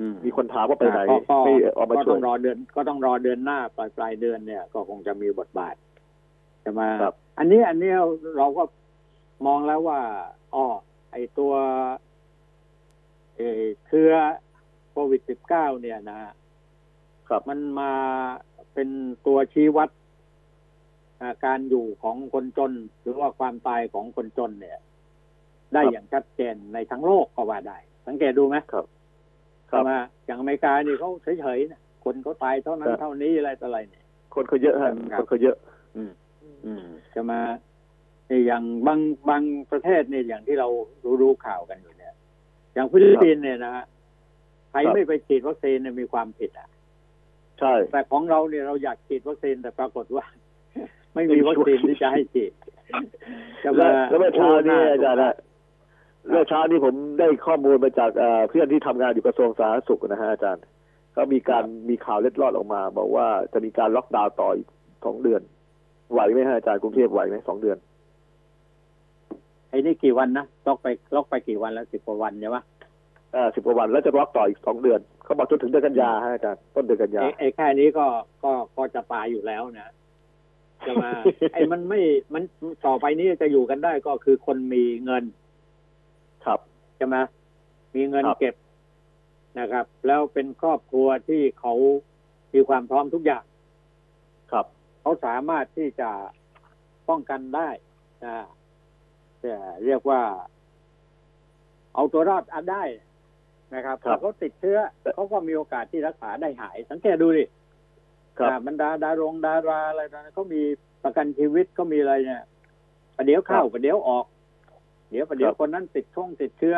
[0.00, 5.74] อืมมีคนถามว่าไปไหนก็ก็ไม่ออกมาก็ช่ต้วอยงรอเดือน ก็ต้องรอเดือนหน้าปลายปลายเดือนเนี่ย ก็คงจะมีบทบาท
[6.64, 7.92] จะมาครับอันนี้อันนี้
[8.36, 8.62] เราก็
[9.46, 10.00] มองแล้วว่า
[10.54, 10.64] อ๋อ
[11.12, 11.52] ไอตัว
[13.38, 14.12] เออเชื้อ
[14.90, 15.20] โควิด
[15.52, 16.18] -19 เนี่ยนะ
[17.28, 17.92] ครับมันมา
[18.74, 18.88] เป็น
[19.26, 19.90] ตัวชี้วัด
[21.20, 24.78] อ่าการอยู่ของคนจน หรือว่าความตายของคนจนเนี่ย
[25.74, 28.86] ได้อย่างชัดเจนในทั้งโลกก็ว่าได้ สังเกตดูไหมครับ
[29.70, 29.90] คใช่รับไหม
[30.26, 31.10] อย่างอเมริกานี่เขา
[31.40, 35.56] เฉยๆนะคนเขาตายเท่านั้นครับเท่านี้อะไรต่ออะไรเนี่ย คนเขาเยอะฮะครับคนเขาเยอะ
[35.96, 36.12] อืม
[36.66, 36.84] อืม
[37.14, 37.40] จะมา
[38.30, 40.68] นี่อย่างบางบางประเทศเนี่ยอย่างที่เรา
[41.04, 41.97] รู้รู้ข่าวกันอยู่เนี่ย
[42.74, 43.84] อย่างฟิลิปปินส์เนี่ยนะฮะ
[44.70, 46.68] ใครครับไม่ไปฉีดวัคซีนเนี่ยมีความผิดอะ
[47.60, 50.24] ใช่ แต่ของเราเนี่ยเราอยากฉีดวัคซีนแต่ปรากฏว่า
[51.14, 52.52] ไม่มีวัคซีนที่จะให้ฉีด
[53.64, 55.34] จะแล้วมาแล้วเมื่อเช้านี้อาจารย์โนะ
[56.30, 60.62] เมื่อเช้านี้ผมได้ข้อมูลมาจากเอ่อเพื่อนที่ทำงานอยู่กระทรวงสาธารณสุขนะฮะอาจารย์
[61.12, 64.68] เขามีการมีข่าวเล็ดลอดออกมา บอกว่าจะมีการล็อกดาวน์ต่ออีก
[65.04, 65.42] สองเดือน
[66.12, 67.78] ไหวไหมฮะอาจารย์กรุงเทพไหวไหมสองเดือน
[69.70, 72.58] ไอ้นี่กี่วันนะล็อกไปล็อกไปกี่วันแล้วสิบกว่าวันใช่ไหม
[73.34, 78.06] อ่าสิบกว่าวันแล้วจะล็อกต่ออีกสองเดือน เขาบอกจนถึงเดือนกันยาฮะอาจารย์ต้นเดือนกันยาไอ้ไอ้แค่นี้ก็
[78.44, 79.92] ก็ก็จะตายอยู่แล้วนะ
[80.86, 81.10] จะมา
[81.52, 82.00] ไอ้มันไม่
[82.34, 82.42] มัน
[82.86, 85.24] ต่อไปนี้จะอยู่กันได้ก็คือคนมีเงิน
[86.44, 86.60] ครับ
[86.96, 87.16] ใช่ไหม
[87.94, 88.54] มีเงินครับเก็บ
[89.58, 91.74] นะครับ แล้วเป็นครอบครัวที่เขา
[92.54, 93.44] มีความพร้อมทุกอย่าง
[94.52, 94.66] ครับ
[95.00, 96.10] เขาสามารถที่จะ
[97.08, 97.68] ป้องกันได้
[98.24, 98.57] นะแต่
[99.84, 100.20] เรียกว่า
[101.94, 102.82] เอาตัวรอดอันได้
[103.74, 104.78] นะครับครับถ้าเขาติดเชื้อ
[105.14, 107.44] เขาก็มีโอกาสที่รักษาได้หาย สังเกตดูดิ
[108.38, 110.62] ครับอ่าบรรดาดารงดาราอะไรต่างๆเขามี
[111.04, 112.42] ประกันชีวิตก็มีอะไรเนี่ย
[113.16, 114.26] ประเดี๋ยวเข้าประเดี๋ยวออก
[115.10, 116.76] เดี๋ยวประเดี๋ยวคนนั้นติดช่องติดเชื้อ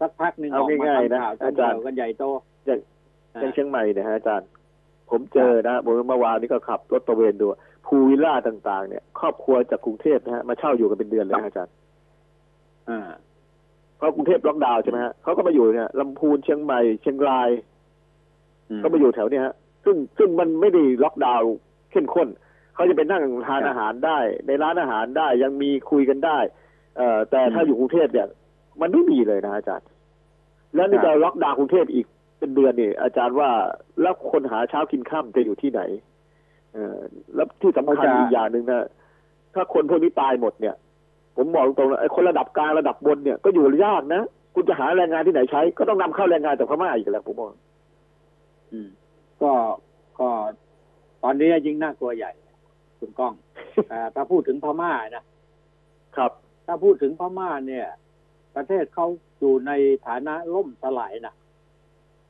[0.00, 2.24] สักพักหนึ่งอเอาอกมาง่ายๆนะทำข่าวอาจารย์ทำข่วกันใหญ่โต
[2.66, 2.80] อย่าง
[3.34, 4.48] อ่าอย่างเชียงใหม่เนี่ยฮะอาจารย์
[5.10, 7.46] ผมเจอนะผมเมื่อวานนี้ก็ขับรถตระเวนดู
[7.86, 11.72] ภูวิลล่าต่าง ๆ เนี่ย ครอบครัวจากกรุงเทพนะฮะมาเช่าอยู่กันเป็นเดือนเลยนะอาจารย์
[12.90, 13.10] อ่า
[13.96, 17.48] เพราะกรุงเทพล็อกดาวน์ใช่ไหมฮะเขาก็มาอยู่เนี่ยลำพูนเชียงใหม่เชียงราย
[18.82, 19.54] ก็มาอยู่แถวเนี้ยฮะ
[19.84, 21.52] ซึ่งซึ่งมันไม่ได้ล็อกดาวน์
[21.90, 22.28] เข้มข้น
[22.74, 26.38] เขาจะไปนั่งทานครับอาหารได้ ในร้านอาหารได้ยังมีคุยกันได้
[26.96, 28.26] เอ่อแต่ถ้าอืมอยู่กรุงเทพเนี่ย
[28.80, 29.86] มันไม่มีเลยนะอาจารย์
[30.74, 32.06] แล้วนี่ครัจะบล็อกดาวน์กรุงเทพอีก
[32.38, 33.50] เป็นเดือนนี่อาจารย์ว่า
[34.02, 35.80] แล้วคนหาเช้ากินข้ามจะอยู่ที่ไหน
[36.72, 36.98] เอ่อ
[37.34, 38.86] แล้วที่สำคัญเขาจะอีกอย่างหนึ่งนะ
[39.54, 40.74] ถ้าคนพวกนี้ตายหมดเนี่ย
[41.36, 44.22] ผมบอกตรงๆนะไอ้คนระดับกลางระดับบนเนี่ยก็อยู่ยากนะ
[44.54, 47.48] คุณจะหาแรงงานที่ไหนใช้ ก็ต้องนำเข้าแรงงานจากพม่าอีกแล้วผมบอก
[48.72, 48.88] อืม
[49.42, 49.52] ก็
[50.18, 50.28] ก็
[51.22, 52.32] ตอนนี้ยิ่งน่ากลัวใหญ่
[52.98, 53.32] คุณก้อง
[53.92, 55.24] อ่าถ้าพูดถึงพม่านะ
[56.16, 56.30] ครับ
[56.66, 57.86] ถ้าพูดถึงพม่าเนี่ย
[58.56, 59.06] ประเทศเขา
[59.38, 59.72] อยู่ใน
[60.06, 61.34] ฐานะล่มสลายนะ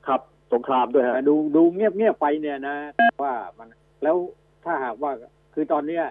[0.07, 0.21] ครับ
[0.53, 2.77] สงครามด้วยฮะแต่ดูดูเงียบเงียบๆไปเนี่ยนะ
[3.23, 3.69] ว่ามัน
[4.03, 4.17] แล้ว
[4.65, 5.13] ถ้าหากว่า
[5.55, 6.05] คือตอนเนี้ย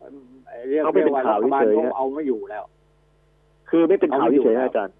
[0.00, 0.16] เอิ่ม
[0.68, 2.64] เรียกเขาไม่ได้เป็นว่าข่ารัวฐบาลเฉยๆเขาฮะเอาไม่อยู่แล้ว
[3.70, 4.94] คือไม่เป็นข่าวเขาไม่อยู่เฉยๆแล้นะวอาจารย์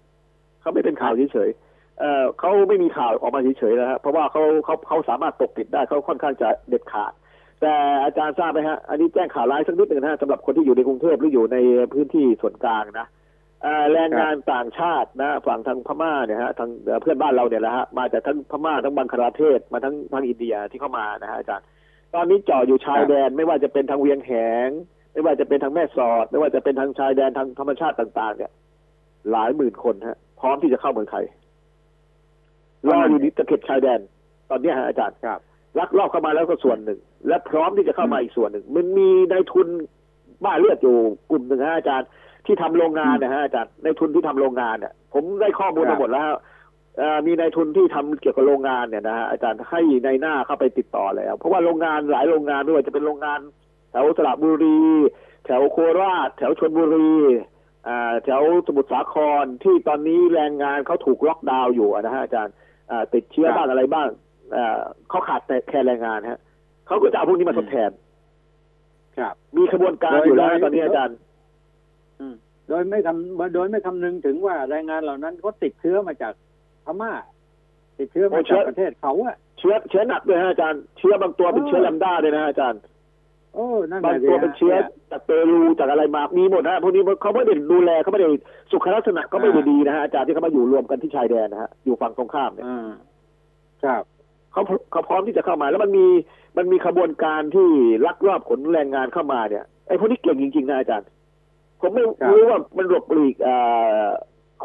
[0.61, 7.13] เขาไม่เป็นข่าวเฉยๆเอ่อเขาไม่มีข่าวออกมาเฉยๆแล้วฮะเพราะว่าเขาเขาเขาสามารถปกปิดได้เขาค่อนข้างจะเด็ดขาด
[7.61, 7.73] แต่
[8.03, 11.57] อาจารย์ทราบไหมฮะ อันนี้แจ้งข่าวร้ายสักนิดหนึ่งนะฮะสำหรับคนที่อยู่ในกรุงเทพหรืออยู่ใน
[11.93, 13.07] พื้นที่ส่วนกลางนะ
[13.63, 21.65] เอ่อแรงงานต่างชาตินะฝั่งทางพม่าเนี่ยฮะทางเอ่อเพื่อนบ้านเราเนี่ยแหละฮะมาจากทั้งพม่าทั้งบังคลาเทศมาทั้งทางอินเดียที่เข้ามานะฮะอาจารย์
[22.15, 24.31] ตอนนี้จ่ออยู่ชายแดนไม่ว่าจะเป็นทางเวียงแห
[24.67, 24.69] ง
[25.13, 28.51] ไม่ว่าจะเป็นทางแม่สอด ไม่ว่าจะเป็นทางชายแดนทางธรรมชาติต่าง ๆ เนี่ย
[29.31, 31.25] หลายหมื่นคนฮะ พร้อมที่จะเข้าเมืองไทย
[32.89, 33.99] รออยู่ที่ตะเข็บชายแดน
[34.49, 35.39] ตอนเนี้ยฮะอาจารย์ครับ
[35.79, 39.67] ลักลอบเข้ามาแล้วก็ส่วนหนึ่ง และพร้อมที่จะเข้ามาอีกส่วนหนึ่ง มันมีนายทุน
[40.43, 40.97] บ้าเลือดอยู่
[41.31, 42.07] กลุ่มหนึ่งฮะอาจารย์
[42.45, 46.37] ที่ทำโรงงานนะฮะอาจารย์นายทุนที่ทำโรงงานเนี่ยผมได้ข้อมูลครัมาบหมดแล้วเอ่อ
[47.25, 53.39] มีนายทุนที่ทำเกี่ยวกับโรงงานเนี่ยนะฮะอาจารย์ให้ในายหน้าเข้าไปติดต่อแล้ว เพราะว่าโรงงานหลายโรงงานไม่ว่าจะเป็นโรงงาน
[53.91, 54.81] แถวสระบุรี
[55.45, 57.13] แถวโคราช แถวชนบุรี
[57.87, 62.53] อ่าแถวสมุทรสาครที่ตอนนี้แรงงานเขาถูกล็อกดาวน์อยู่อะนะฮะอาจารย์
[62.91, 64.09] อ่าติดเชื้อครับบ้างอะไรบ้าง
[64.55, 64.79] อ่า
[65.09, 66.39] เขาขาดแต่แค่แรงงานฮะ
[66.87, 67.91] เขาก็จะเอาพวกนี้มาทดแทน
[69.17, 71.17] ครับ มีขบวนการโดยอยู่แล้วโดยตอนนี้อาจารย์
[72.19, 72.35] อืม
[72.69, 76.50] โดยไม่คำโดยไม่คำนึงถึงว่าแรงงานเหล่านั้นเขาติดเชื้อมาจากพ
[77.01, 77.11] ม่า
[77.97, 82.79] ติดเชื้อโอ้มาเชื้จากอประเทศเขาอะเชื้อเชื้อหนักด้วยฮะอาจารย์เชื้อบางตัวเป็นเออเชื้อแลมด้าเลยนะฮะอาจารย์
[83.55, 88.27] โอ้นั่นบางน่ะสิตัวเป็นเชื้อนี่ยจากเปรูจากอะไรมามีหมดนะพวกนี้เขาไม่ได้ดูแลเขาไม่ได้
[88.71, 92.89] สุขลักษณะก็ไม่ได้อ่าดีนะฮะอาจารย์ที่เขามาอยู่รวมกันที่ชายแดนนะฮะอยู่ฝั่งตรงข้ามเนี่ยอ่า
[93.83, 94.03] ครับ
[94.51, 94.61] เขา
[94.91, 96.05] เขาพร้อมที่จะเข้ามา แล้วมันมี
[96.57, 97.69] มันมีขบวนการที่
[98.05, 101.07] ลักลอบขนแรงงานเข้ามาเนี่ยไอ้พวกนี้เก่งจริงๆนะอาจารย์
[101.81, 103.55] ผมไม่รู้ว่ามันหลบหลีกเอ่
[104.03, 104.05] อ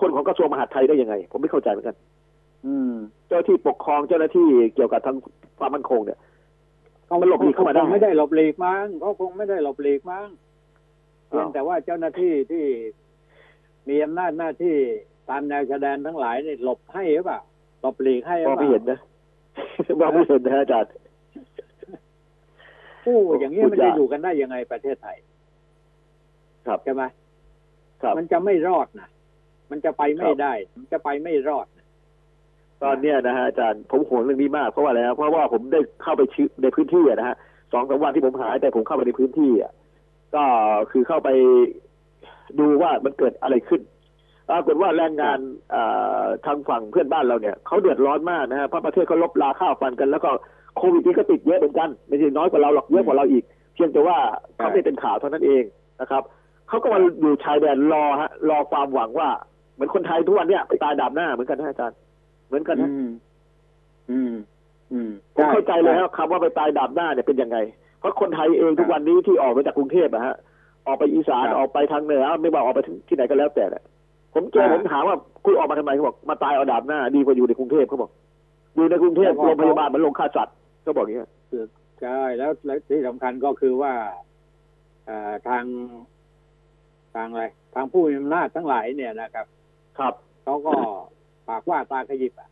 [0.01, 2.15] คนของกระทรวงมหาดไทยได้ยังไง ผมไม่เข้าใจเหมือนกันอืม
[3.28, 5.16] เจ้าหน้าที่ปกครองเจ้าหน้าที่เกี่ยวกับทาง
[5.58, 6.18] ความมั่นคงเนี่ย
[7.20, 10.28] มันหลบหลีกเข้ามาได้คงไม่ได้หลบหลีกมั้งเขาคงไม่ได้หลบหลีกมั้ง
[11.28, 12.64] เพียงอ้าวแต่ว่าเจ้าหน้าที่ที่
[13.88, 14.76] มีอำนาจหน้าที่
[15.28, 17.40] ตามแนวชายแดนทั้งหลายนี่หลบให้หรือเปล่า
[17.82, 18.98] หลบหลีกให้หรือมองเปไม่ล่าเห็นนะ
[20.00, 20.90] มองไม่เห็นนะอาจารย์
[23.02, 25.16] โอ้อย่างนี้พูดมันจะยากอยู่กันได้ยังไงประเทศไทย
[26.66, 27.02] ครับใช่ไหม
[28.02, 29.08] ครับมันจะไม่รอดนะ
[29.70, 31.76] มันจะไปไม่ครับได้ มันจะไปไม่รอดนะ
[32.83, 37.37] ตอนเนี้ยนะฮะอาจารย์ผมห่วงเรื่องนี้มากเพราะว่าอะไรครับเพราะว่าผมได้เข้าไปชื้ในพื้นที่อะนะฮะ
[37.72, 39.72] สองสามวันที่ผมหายแต่ผมเข้าไปในพื้นที่อะ
[40.35, 40.45] ก็
[40.91, 41.29] คือเข้าไป
[42.59, 43.83] ดูว่ามันเกิดอะไรขึ้น
[44.51, 45.39] ปรากฏว่าแรงงาน
[45.70, 45.83] เอ่
[46.22, 50.31] อทางฝั่งเพื่อนบ้านเราเนี่ยเขาเดือดร้อนมากนะฮะเพราะประเทศเขาลบลาข้าวฟันกัน แล้วก็
[50.77, 54.18] โควิดนี้ก็ติดเยอะเหมือนกันไม่ใช่น้อยกว่าเราหรอกเยอะกว่าเราอีก เพียงแต่ว่า
[54.57, 55.64] เขาไม่เป็นข่าวเท่านั้นเอง
[56.01, 56.22] นะครับ
[56.68, 59.29] เขาก็มาอยู่ชายแดนรอฮะรอความหวังว่า
[59.74, 61.97] เหมือนคนไทยทุกวันเนี่ยไปตายดาบหน้าเหมือนกันนะอาจารย์
[62.47, 63.09] เหมือนกันนะอืม
[64.11, 64.32] อืม
[64.92, 67.57] อืมผมเข้าใจเลยครับคำว่าไปตายดาบหน้าเนี่ยเป็นยังไง
[68.01, 70.34] เพราะคนไทยเองทุกวันนี้ที่ออกมาจากกรุงเทพอะฮะ
[70.86, 73.82] ออกไปอีสานครับออกไปทางเหนือไม่ว่าออกไปที่ไหนก็แล้วแต่เนี่ย
[74.34, 78.11] ผมเจออ่าผมถามว่าคุณออกมาทำไมเขาบอกมาตายเอาดาบหน้า ดีกว่าอยู่ในกรุงเทพเขาบอก
[78.74, 81.30] อยู่ในกรุงเทพแล้วก็โรงพยาบาลมันลงฆ่าสัตว์เขาบอกอย่างเงี้ย
[82.01, 83.92] ใช่แล้วแล้วที่สำคัญก็คือว่า
[85.07, 85.64] เอ่อทาง
[87.14, 87.44] ทางอะไร
[87.74, 89.47] ทางผู้มีอำนาจทั้งหลายเนี่ยนะครับ
[89.99, 90.74] ครับเขาก็
[91.49, 92.51] ปากว่าตาขยิบอะ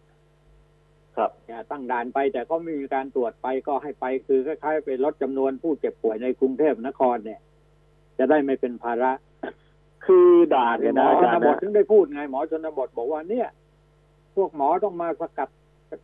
[1.16, 7.40] ครับเนี่ยตั้งด่านไปแต่ก็ไม่มีการตรวจไปก็ให้ไปคือคล้ายๆไปลดจำนวนผู้เจ็บป่วยในกรุงเทพนครเนี่ย
[8.18, 9.12] จะได้ไม่เป็นภาระ
[10.06, 13.48] คือด่านเนี่ยหมนะออาชจารนย์บนะทถึงได้พูดไง หมอชนบทบอกว่าเนี่ย
[14.34, 15.48] พวกหมอต้องมาสกัด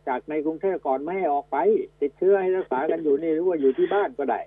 [0.07, 1.57] จากในกรุงเทพก่อนไม่ให้ออกไป
[2.01, 4.39] ติดเชื้อให้รักษากันอยู่นี่หรือว่าอยู่ที่บ้านก็ได้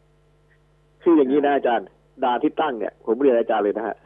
[1.03, 1.89] คืออย่างนี้นะอาจารย์
[2.25, 3.97] ด่านที่ตั้งเนี่ยผมเรียนอาจารย์เลยนะฮะ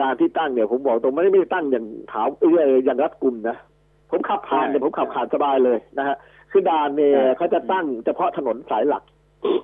[0.00, 2.54] ด่านที่ตั้งเนี่ยผมบอกตรงไม่ได้ไม่ได้ตั้งอย่างถาวเอ้ย
[2.84, 3.56] อย่างรัดกุมนะ
[4.10, 6.16] ผมขับผ่านเนี่ยใช่ผมขับผ่านสบายเลยนะฮะ
[6.50, 9.02] คือด่านเนี่ยใช่เขาจะตั้งเฉพาะถนนสายหลัก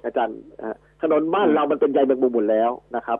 [0.04, 3.18] อาจารย์ฮะถนนบ้านเรามันเป็นใยแมงมุมหมดแล้วนะครับ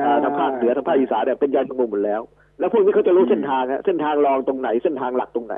[0.00, 2.20] อ่าทางภาคเหนือทางภาคอีสานเนี่ยเป็นใยแมงมุมหมดแล้ว
[2.58, 5.56] แล้วพวกนี้เขาจะรู้เส้นทางฮะเส้นทางรองตรงไหนเส้นทางหลักตรงไหน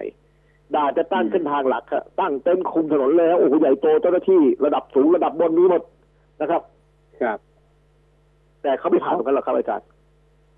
[0.74, 5.82] ด่านจะตั้งเส้นทางหลักฮะตั้งเต็มคุมถนนเลยฮะโอ้โหใหญ่โตเจ้าหน้าที่ระดับสูงระดับบนมีหมด
[6.40, 6.62] นะครับ
[7.22, 7.38] ครับ
[8.62, 9.86] แต่เขาไม่ผ่านตรงนั้นหรอกครับอาจารย์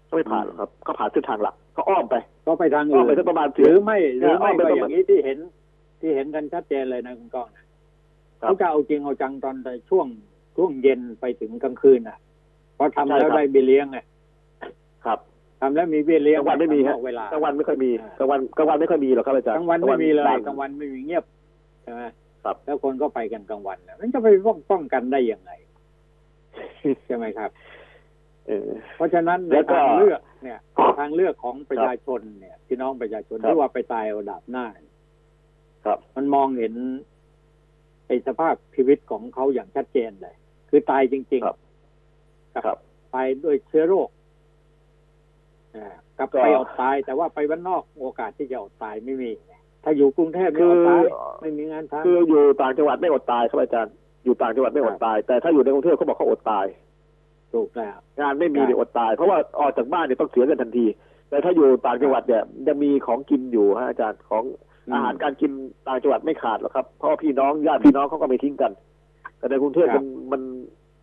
[0.07, 2.17] เขาไม่ผ่านหรอกครับเขาผ่านเส้นทางหลัก เขาอ้อมไป
[2.47, 5.39] ก็ไปทางอ้ออื่มนไปสักประมาณหเสียรือไม่หรือไม่เนี่ยก็เอาไปอย่างนี้ที่เห็น
[6.01, 7.65] ที่เห็นกันชัดเจนเลยนะคุณก้องนะ
[8.41, 10.07] ครับเขาจะเอาจริงเอาจังตอนในช่วง
[10.57, 12.19] ช่วงเย็นไปถึงกลางคืนอะ
[12.75, 13.99] เพราะทำแล้วได้เบี้ยเลี้ยงไง
[15.05, 15.19] ครับ
[15.61, 21.25] ทำแล้วมีเบี้ยเลี้ยงกลางวันไม่มีนฮะอกเวลากลางวันไม่ค่อยมีอ่ากลางวันกลางวันไม่ค่อยมีหรอกครับอาจารย์กลางวันไม่มีเลยด่นกลางวันไม่มีเงียบ
[21.83, 22.03] ใช่ไหม
[22.45, 25.51] ครับ แล้วคนก็ไปกันกลางวันนะมันจะไปป้องป้องกันได้ยังไง
[27.07, 27.51] ใช่ไหมครับ
[28.47, 30.59] เออเพราะฉะนั้นในแล้วก็ทางเลือกเนี่ย
[31.01, 34.97] ทางเลือกของประชาชนเนี่ยพี่น้องประชาชนครับที่ว่าไปตายเอาดาบหน้าเนี่ย
[35.85, 36.75] ครับ มันมองเห็น
[38.07, 40.35] ไอ้สภาพชีวิตของเขาอย่างชัดเจนเลย
[40.71, 42.79] คือตายจริงครับๆครับ
[43.15, 44.09] ตายด้วยเชื้อโรค
[45.77, 45.87] อ่า
[46.19, 49.31] กับก็ไปอดตาย แต่ว่าไปบ้านนอกโอกาสที่จะอดตายไม่มี
[49.85, 51.03] ถ้าอยู่กรุงเทพคืนี่ออดตาย
[51.43, 53.95] ไม่มีงานทำคืออยู่ต่างจังหวัดไม่อดตายครับอาจารย์
[54.25, 56.67] อยู่ต่างจังหวัดไม่อดตาย แต่ถ้าอยู่ในกรุงเทพเขาบอกเขาอดตาย
[57.55, 60.87] ถูกแล้วงานไม่มีครับเนี่ยอดตาย เพราะว่าออกจากบ้านเนี่ยต้องเสียเงินทันที
[61.29, 64.45] แต่ถ้าอยู่ต่างจังหวัดเนี่ยจะมีของกินอยู่ฮะอาจารย์ของ
[64.93, 65.53] อาหารการกิน
[65.89, 68.73] ต่างจังหวัดไม่ขาดหรอกครับเพราะว่าพี่น้องญาติพี่น้องเขาก็ไม่ทิ้งกัน
[69.39, 70.43] แต่ในกรุงเทพครัมับนมัน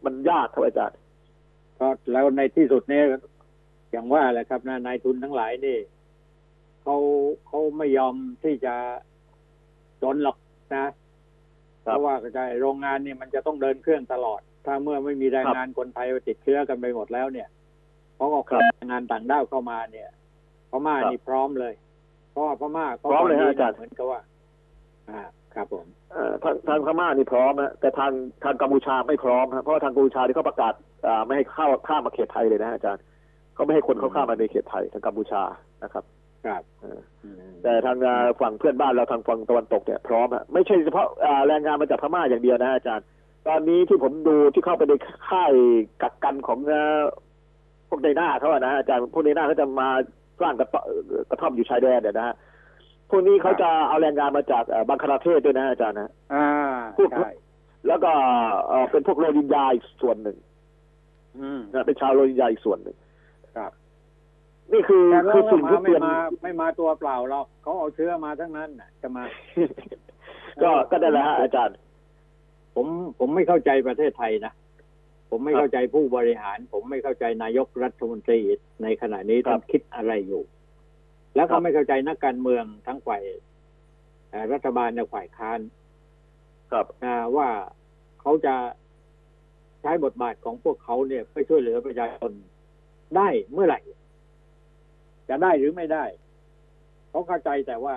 [0.06, 0.98] มันยากครับอาจารย์
[1.80, 3.04] ก็แล้วในที่สุดเนี่ย
[3.92, 5.78] อย่างว่าแหละครับนะนายทุนทั้งหลายนี่
[6.84, 6.96] เขา
[7.48, 8.74] เขาไม่ยอมที่จะ
[10.02, 10.38] จนหรอก
[10.76, 10.86] นะ
[11.82, 17.48] เพราะว่าก็จะโรงงานเนี่ยมันจะต้องเดินเครื่องตลอด ถ้าเมื่อไม่มีแรงงานคนไทยติดเชื้อกันไปหมดแล้วเนี่ย
[18.16, 20.10] เขาก็ขนแรงงานต่างด้าวเข้ามาเนี่ย
[20.72, 21.74] พม่านี่พร้อมเลย
[22.32, 24.20] เพราะว่าพม่าเขาพร้อมเลยตนฮะนี้อาจารย์เหมือนกับว่า
[25.10, 25.22] อ่า
[25.56, 28.12] ครับผมเอ่อทางทางพม่านี่พร้อมนะแต่ทาง
[28.44, 30.74] ทางกัมพูชาไม่พร้อมนะเพราะว่าทางกัมพูชาที่เขาประกาศ
[31.08, 33.04] อ่าไม่ให้เข้าข้ามมาเขตไทยเลยนะอาจารย์
[33.54, 35.44] เขาไม่ให้คนเข้าข้ามมาในเขตไทยทางกัมพูชา
[35.84, 36.04] นะครับ
[36.46, 43.06] ครับเอออืมแต่ทางอ่าฝั่งเพื่อนบ้านเราทางฝั่งตะวันตกเนี่ยพร้อมอะไม่ใช่เฉพาะอ่าแรงงานมาจากพม่าอย่างเดียวนะอาจารย์
[43.48, 44.94] ตอนนี้ที่ผมดูที่เข้าไปใน
[45.30, 45.54] ค่าย
[46.02, 47.02] กักกันของอ่า
[47.90, 49.90] พวกในหน้าเขาอะนะอาจารย์พวกในหน้าเขาจะมา
[50.42, 50.84] สร้างกระต๊อบ
[51.30, 52.36] กระท่อมอยู่ชายแดนเนี่ยนะฮะ
[53.10, 56.48] พวกนี้เขาจะเอาแรงงานมาจากเอ่อบังคลาเทศด้วยนะอาจารย์นะอ่า
[56.98, 57.32] พูดใช่
[57.88, 58.12] แล้วก็
[58.68, 60.38] เอ่อเป็นพวกโรฮิงญาอีกส่วนหนึ่ง
[61.40, 62.98] อืมนะเป็นชาวโรฮิงญาอีกส่วนหนึ่ง
[63.58, 63.72] ครับ
[64.74, 69.24] นี่คือแต่เราคือสิ่งมาที่ไม่เตือนมาไม่มาตัวเปล่าหรอกเขาเอาเชื้อมาทั้งนั้นน่ะจะมา
[70.62, 71.76] ก็ก็ได้แล้วฮะอาจารย์
[72.80, 72.88] ผม
[73.20, 74.54] ผมไม่เข้าใจประเทศไทยนะ
[75.30, 78.40] ผมไม่ครับเข้าใจผู้บริหาร ผมไม่เข้าใจนายกรัฐมนตรี
[78.84, 80.44] ในขณะนี้ครัท่าบนคิดอะไรอยู่
[81.36, 83.24] แล้วครัก็บไม่เข้าใจนักการเมืองทั้งฝ่าย
[84.30, 85.60] เอ่อรัฐบาลและฝ่ายค้าน
[86.72, 87.50] ครับนะว่า
[88.22, 88.56] เขาจะ
[89.82, 92.32] ใช้บทบาทของพวกเขาเนี่ยเพื่อช่วยเหลือประชาชน
[93.16, 93.80] ได้เมื่อไหร่
[95.30, 96.06] จะได้หรือไม่ได้
[97.10, 97.96] เขาเข้าใจแต่ว่า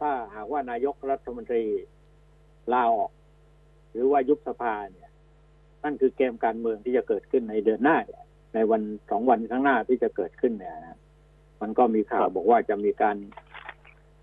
[0.00, 1.64] ถ้าหากว่านายกรัฐมนตรี
[2.72, 3.10] ลาออก
[3.92, 5.10] หรือว่ายุบสภาเนี่ย
[5.84, 8.22] นั่นคือเกมการเมืองที่จะเกิดขึ้นในเดือนหน้าเนี่ย
[8.54, 10.98] ในวันสองวันข้างหน้าที่จะเกิดขึ้นเนี่ยนะ
[11.60, 13.16] มันก็มีข่าวบอกว่าจะมีการ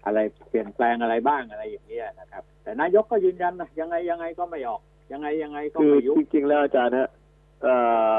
[0.05, 7.09] อะไรเปลี่ยนแปลงอะไรบ้างอะไรอย่างเงี้ยนะครับ แต่นายกก็ยืนยันนะยังไงยังไงก็ไม่ออก ยังไงยังไงก็คือไม่ยุบจริงๆแล้วอาจารย์ฮะ
[7.63, 7.75] เอ่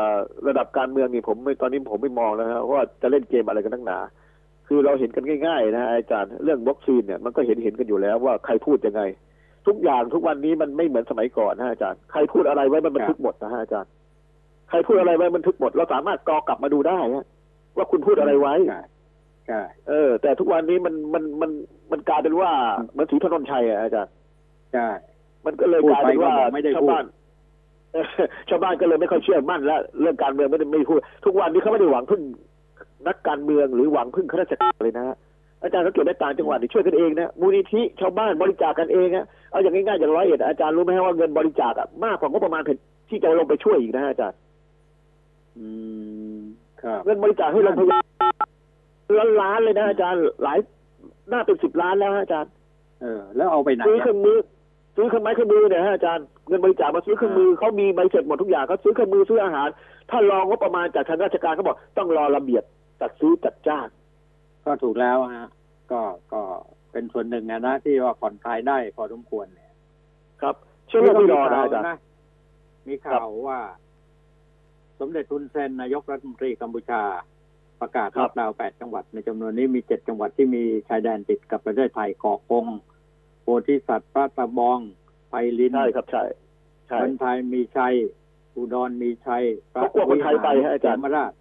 [0.09, 0.13] อ
[0.47, 3.99] ระดับการเมืองนี่ผมไม่ตอนนี้ผมไม่มองแล้วฮะว่าจะเล่นเกมอะไรกันตั้งหนา
[4.67, 9.03] คือเราเห็นกันง่ายๆนะฮะอาจารย์เรื่องวัคซีนเนี่ยมันก็เห็นเห็นกันอยู่แล้วว่าใครพูดยังไง
[9.67, 13.91] ทุกอย่างทุกวันนี้มันไม่เหมือนสมัยก่อนนะฮะอาจารย์ ใครพูดอะไรไว้มันบันทึกหมดนะฮะอาจารย์
[14.69, 17.25] ใครพูดอะไรไว้มันบันทึกหมด เราสามารถกรอกลับมาดูได้ฮะ
[17.77, 18.83] ว่าคุณพูดอะไรไว้ใช่
[19.47, 21.51] ใช่เออ แต่ทุกวันนี้มันมันมัน
[21.93, 22.51] มันกลายเป็นว่า
[22.93, 24.13] เหมือนสีถนนชัยอะอาจารย์
[24.73, 24.89] ใช่
[25.47, 27.05] มันก็เลยกลายเป็นว่าพูดไปก็บอกไม่ได้ชาวพูดบ้าน
[27.93, 28.07] เออ
[28.49, 32.23] ชาวบ้านก็เลยไม่ค่อยเชื่อมั่นแล้วเรื่องการเมืองไม่ได้ไม่พูด ทุกวันนี้เขาไม่ได้หวังพึ่ง
[33.09, 35.17] นักการเมืองหรือหวังพึ่งข้าราชการเลยนะฮะ
[35.63, 42.79] อาจารย์สังเกตได้ต่างจังหวัดนี่ช่วยกันเองนะมูลนิธิชาวบ้านบริจาคกันเองฮะ เอาอย่างง่ายๆอย่างร้อยเอ็ดอาจารย์รู้ไหมฮะว่าเงินบริจาคอะมากกว่างบประมาณแผ่น
[43.09, 44.39] ที่จะลงไปช่วยอีกนะฮะอาจารย์
[45.59, 45.69] อื
[46.37, 46.39] ม
[46.83, 48.03] ครับเงินบริจาคให้โรงพยาบาล
[49.19, 50.59] ล้านล้านๆเลยนะอาจารย์หลาย
[51.33, 52.51] น่าเป็นสิบล้านแล้วฮะอาจารย์
[53.03, 54.39] เออ แล้วเอาไปไหนซื้ออะเครื่องมือ
[54.97, 59.69] ซื้อเครื่องไม้เครื่องมือเนี่ยฮะอาจารย์เงินบริจาคมาซื้อเครื่องมือเขามีใบเสร็จหมดทุกอย่างเขาซื้อเครื่องมือซื้ออาหาร
[60.11, 62.65] ถ้ารองงบประมาณจากทางราชการเขาบอกต้องรอระเบียบ
[63.01, 63.87] จัดซื้อจัดจ้าง
[64.65, 65.49] ก็ถูกแล้วฮะ
[65.93, 66.01] ก็
[66.33, 66.43] ก็
[66.97, 69.71] เป็นส่วนหนึ่งนะนะที่ว่าผ่อนคลายได้พอสมควรเนี่ย
[70.43, 70.55] ครับ
[70.89, 71.99] เชื่อว่าไม่รอนะข่าวอาจารย์นะ
[72.89, 73.59] มีข่าวว่า
[75.01, 77.03] สมเด็จทุนเซนนายกรัฐมนตรีกัมพูชา
[77.81, 82.67] ประกาศครัล็อบกดาวน์แปดจังหวัดในจำนวนนี้มีเจ็ดจังหวัดที่มีชายแดนติดกับประเทศไทยเกาะกง
[83.43, 84.79] โพธิสัตว์พระตะบอง
[85.29, 86.25] ไพลินใช่ครับใช่
[86.89, 87.95] ใช่คนไทยมีชัย
[88.57, 91.33] อุดรมีชัยเขากลัวคนไทยไปฮะอาจารย์เขมราช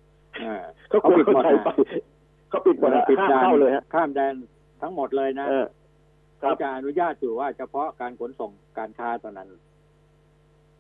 [0.42, 1.70] เออเขากลัวคนไทยไป
[2.50, 4.36] เขาปิดหมดฮะปิดห้ามด่านเข้าเลยฮะข้ามแดน
[4.86, 5.68] ทั้งหมดเลยนะเออ
[6.42, 9.50] ครัเขาบจะอนุญาตอยู่ว่าเฉพาะการขนส่งการค้าเท่านั้น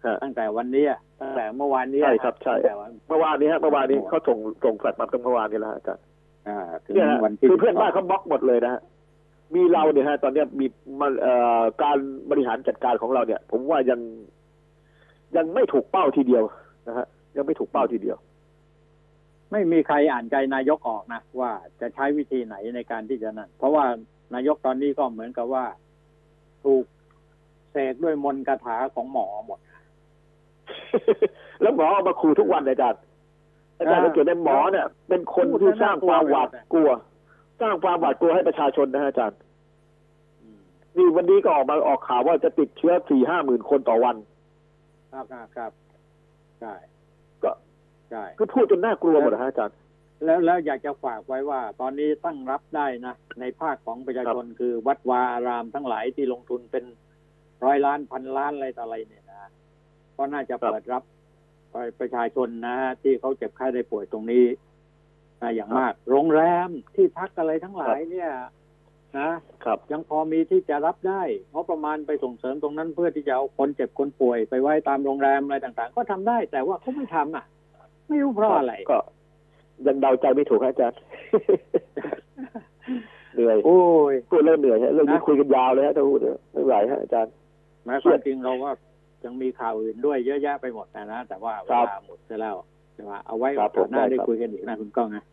[0.05, 6.03] ฮะตั้งแต่วันนี้อะตั้งแต่เมื่อวานนี้ใช่ครับใช่ตั้งแต่วันเมื่อวานนี้ฮะเมื่อวานนี้เขาส่งส่งแฟลกมาตั้งเมื่อวานนี้แล้วฮะอาจารย์
[6.47, 8.81] อ่าถึงเนี่ยฮะวันที่คือเพื่อนบ้านเขาบล็อกหมดเลยนะฮะ
[9.55, 10.65] มีเราเนี่ยฮะ ตอนเนี้ยมี
[11.01, 11.97] มันเอ่อการ
[12.29, 13.99] บริหารจัดการของเราเนี่ย ผมว่ายัง
[15.37, 16.43] ยังไม่ถูกเป้าทีเดียว
[16.87, 18.17] นะฮะยังไม่ถูกเป้าทีเดียว
[19.55, 21.51] ไม่มีใครอ่านใจนายกออกนะว่า
[21.81, 23.85] จะใช้วิธีไหนในการที่จะนั่นเพราะว่า
[24.33, 25.65] นายกตอนนี้ก็เหมือนกับว่า
[26.63, 26.83] ถูก
[27.71, 29.59] เสกด้วยมนต์คาถาของหมอหมด
[31.61, 33.01] แล้วหมอเอามาขู่ทุกวันเลยอาจารย์
[33.79, 36.89] อาจารย์อ่าสังเกตได้หมอเนี่ย เป็นคนที่สร้างความหวาดกลัว
[37.61, 39.39] สร้างความหวาดกลัวให้ประชาชนนะฮะอาจารย์
[40.41, 40.59] อืม
[40.97, 44.15] นี่วันนี้ก็ออกมาออกข่าวว่าจะติดเชื้อสี่ห้าหมื่นคนต่อวัน
[45.11, 45.71] ครับครับครับ
[46.59, 46.94] ใช่ก็
[48.11, 49.77] ใช่ก็พูดจนน่ากลัวหมดนะฮะอาจารย์
[50.25, 56.85] แล้วแล้วอยากจะฝากไว้ว่า ตอนนี้ตั้งรับได้นะ ในภาคของประชาชนคือวัดวาอารามทั้งหลายที่ลงทุนเป็น
[57.63, 59.49] ร้อยล้านพันล้านอะไรต่ออะไรเนี่ยนะ
[60.17, 61.03] ก็น่าจะครับเปิดรับ
[61.99, 64.45] ประชาชนนะที่เขาเจ็บไข้ได้ป่วยตรงนี้
[65.41, 68.29] นะอย่างมาก โรงแรมที่พักอะไรทั้งหลายเนี่ย
[69.19, 69.29] นะ
[69.63, 71.21] ครับ ยังพอมีที่จะรับได้
[71.53, 77.45] งบประมาณไปส่งเสริมตรงนั้นเพื่อที่จะเอาคนเจ็บคนป่วยไปไว้ตามโรงแรมอะไรต่าง ๆ ก็ทำได้แต่ว่าเขาไม่ทำอะ
[78.09, 78.99] ไม่รู้เพราะอะไรก็
[79.87, 80.99] ยังเดาใจไม่ถูกครับอาจารย์
[83.33, 83.79] เหนื่อยโอ้
[84.11, 87.31] ยพูดเริ่มเหนื่อยฮะเรื่องนี้นะคุยกันยาวเลยฮะถ้าพูดเนี่ยไม่ไหวฮะอาจารย์
[87.85, 88.69] แม้ความจริงเราก็
[89.25, 92.55] ยังมีข่าวอื่นด้วยเยอะแยะไปหมดนะนะแต่ว่าเวครับลาหมดไปแล้ว
[92.93, 95.23] ใช่ไหมเอาไว้ครับโอกาสหน้าผมได้ได้ครับคุยกันอีกนะคุณก้องนะ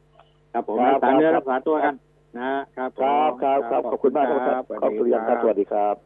[0.52, 1.94] ครับผมครับรักษาเนื้อครับรักษาตัวกัน
[2.38, 5.96] นะครับผมครับครับครับขอบคุณมากครับสวัสขอบดีคุณครับสวัสดีครับ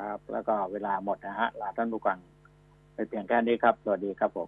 [0.00, 2.18] ครับ แล้วก็เวลาหมดนะฮะลาท่านผู้ฟัง
[2.94, 4.46] ไปเพียงแค่นี้ครับ สวัสดีครับผม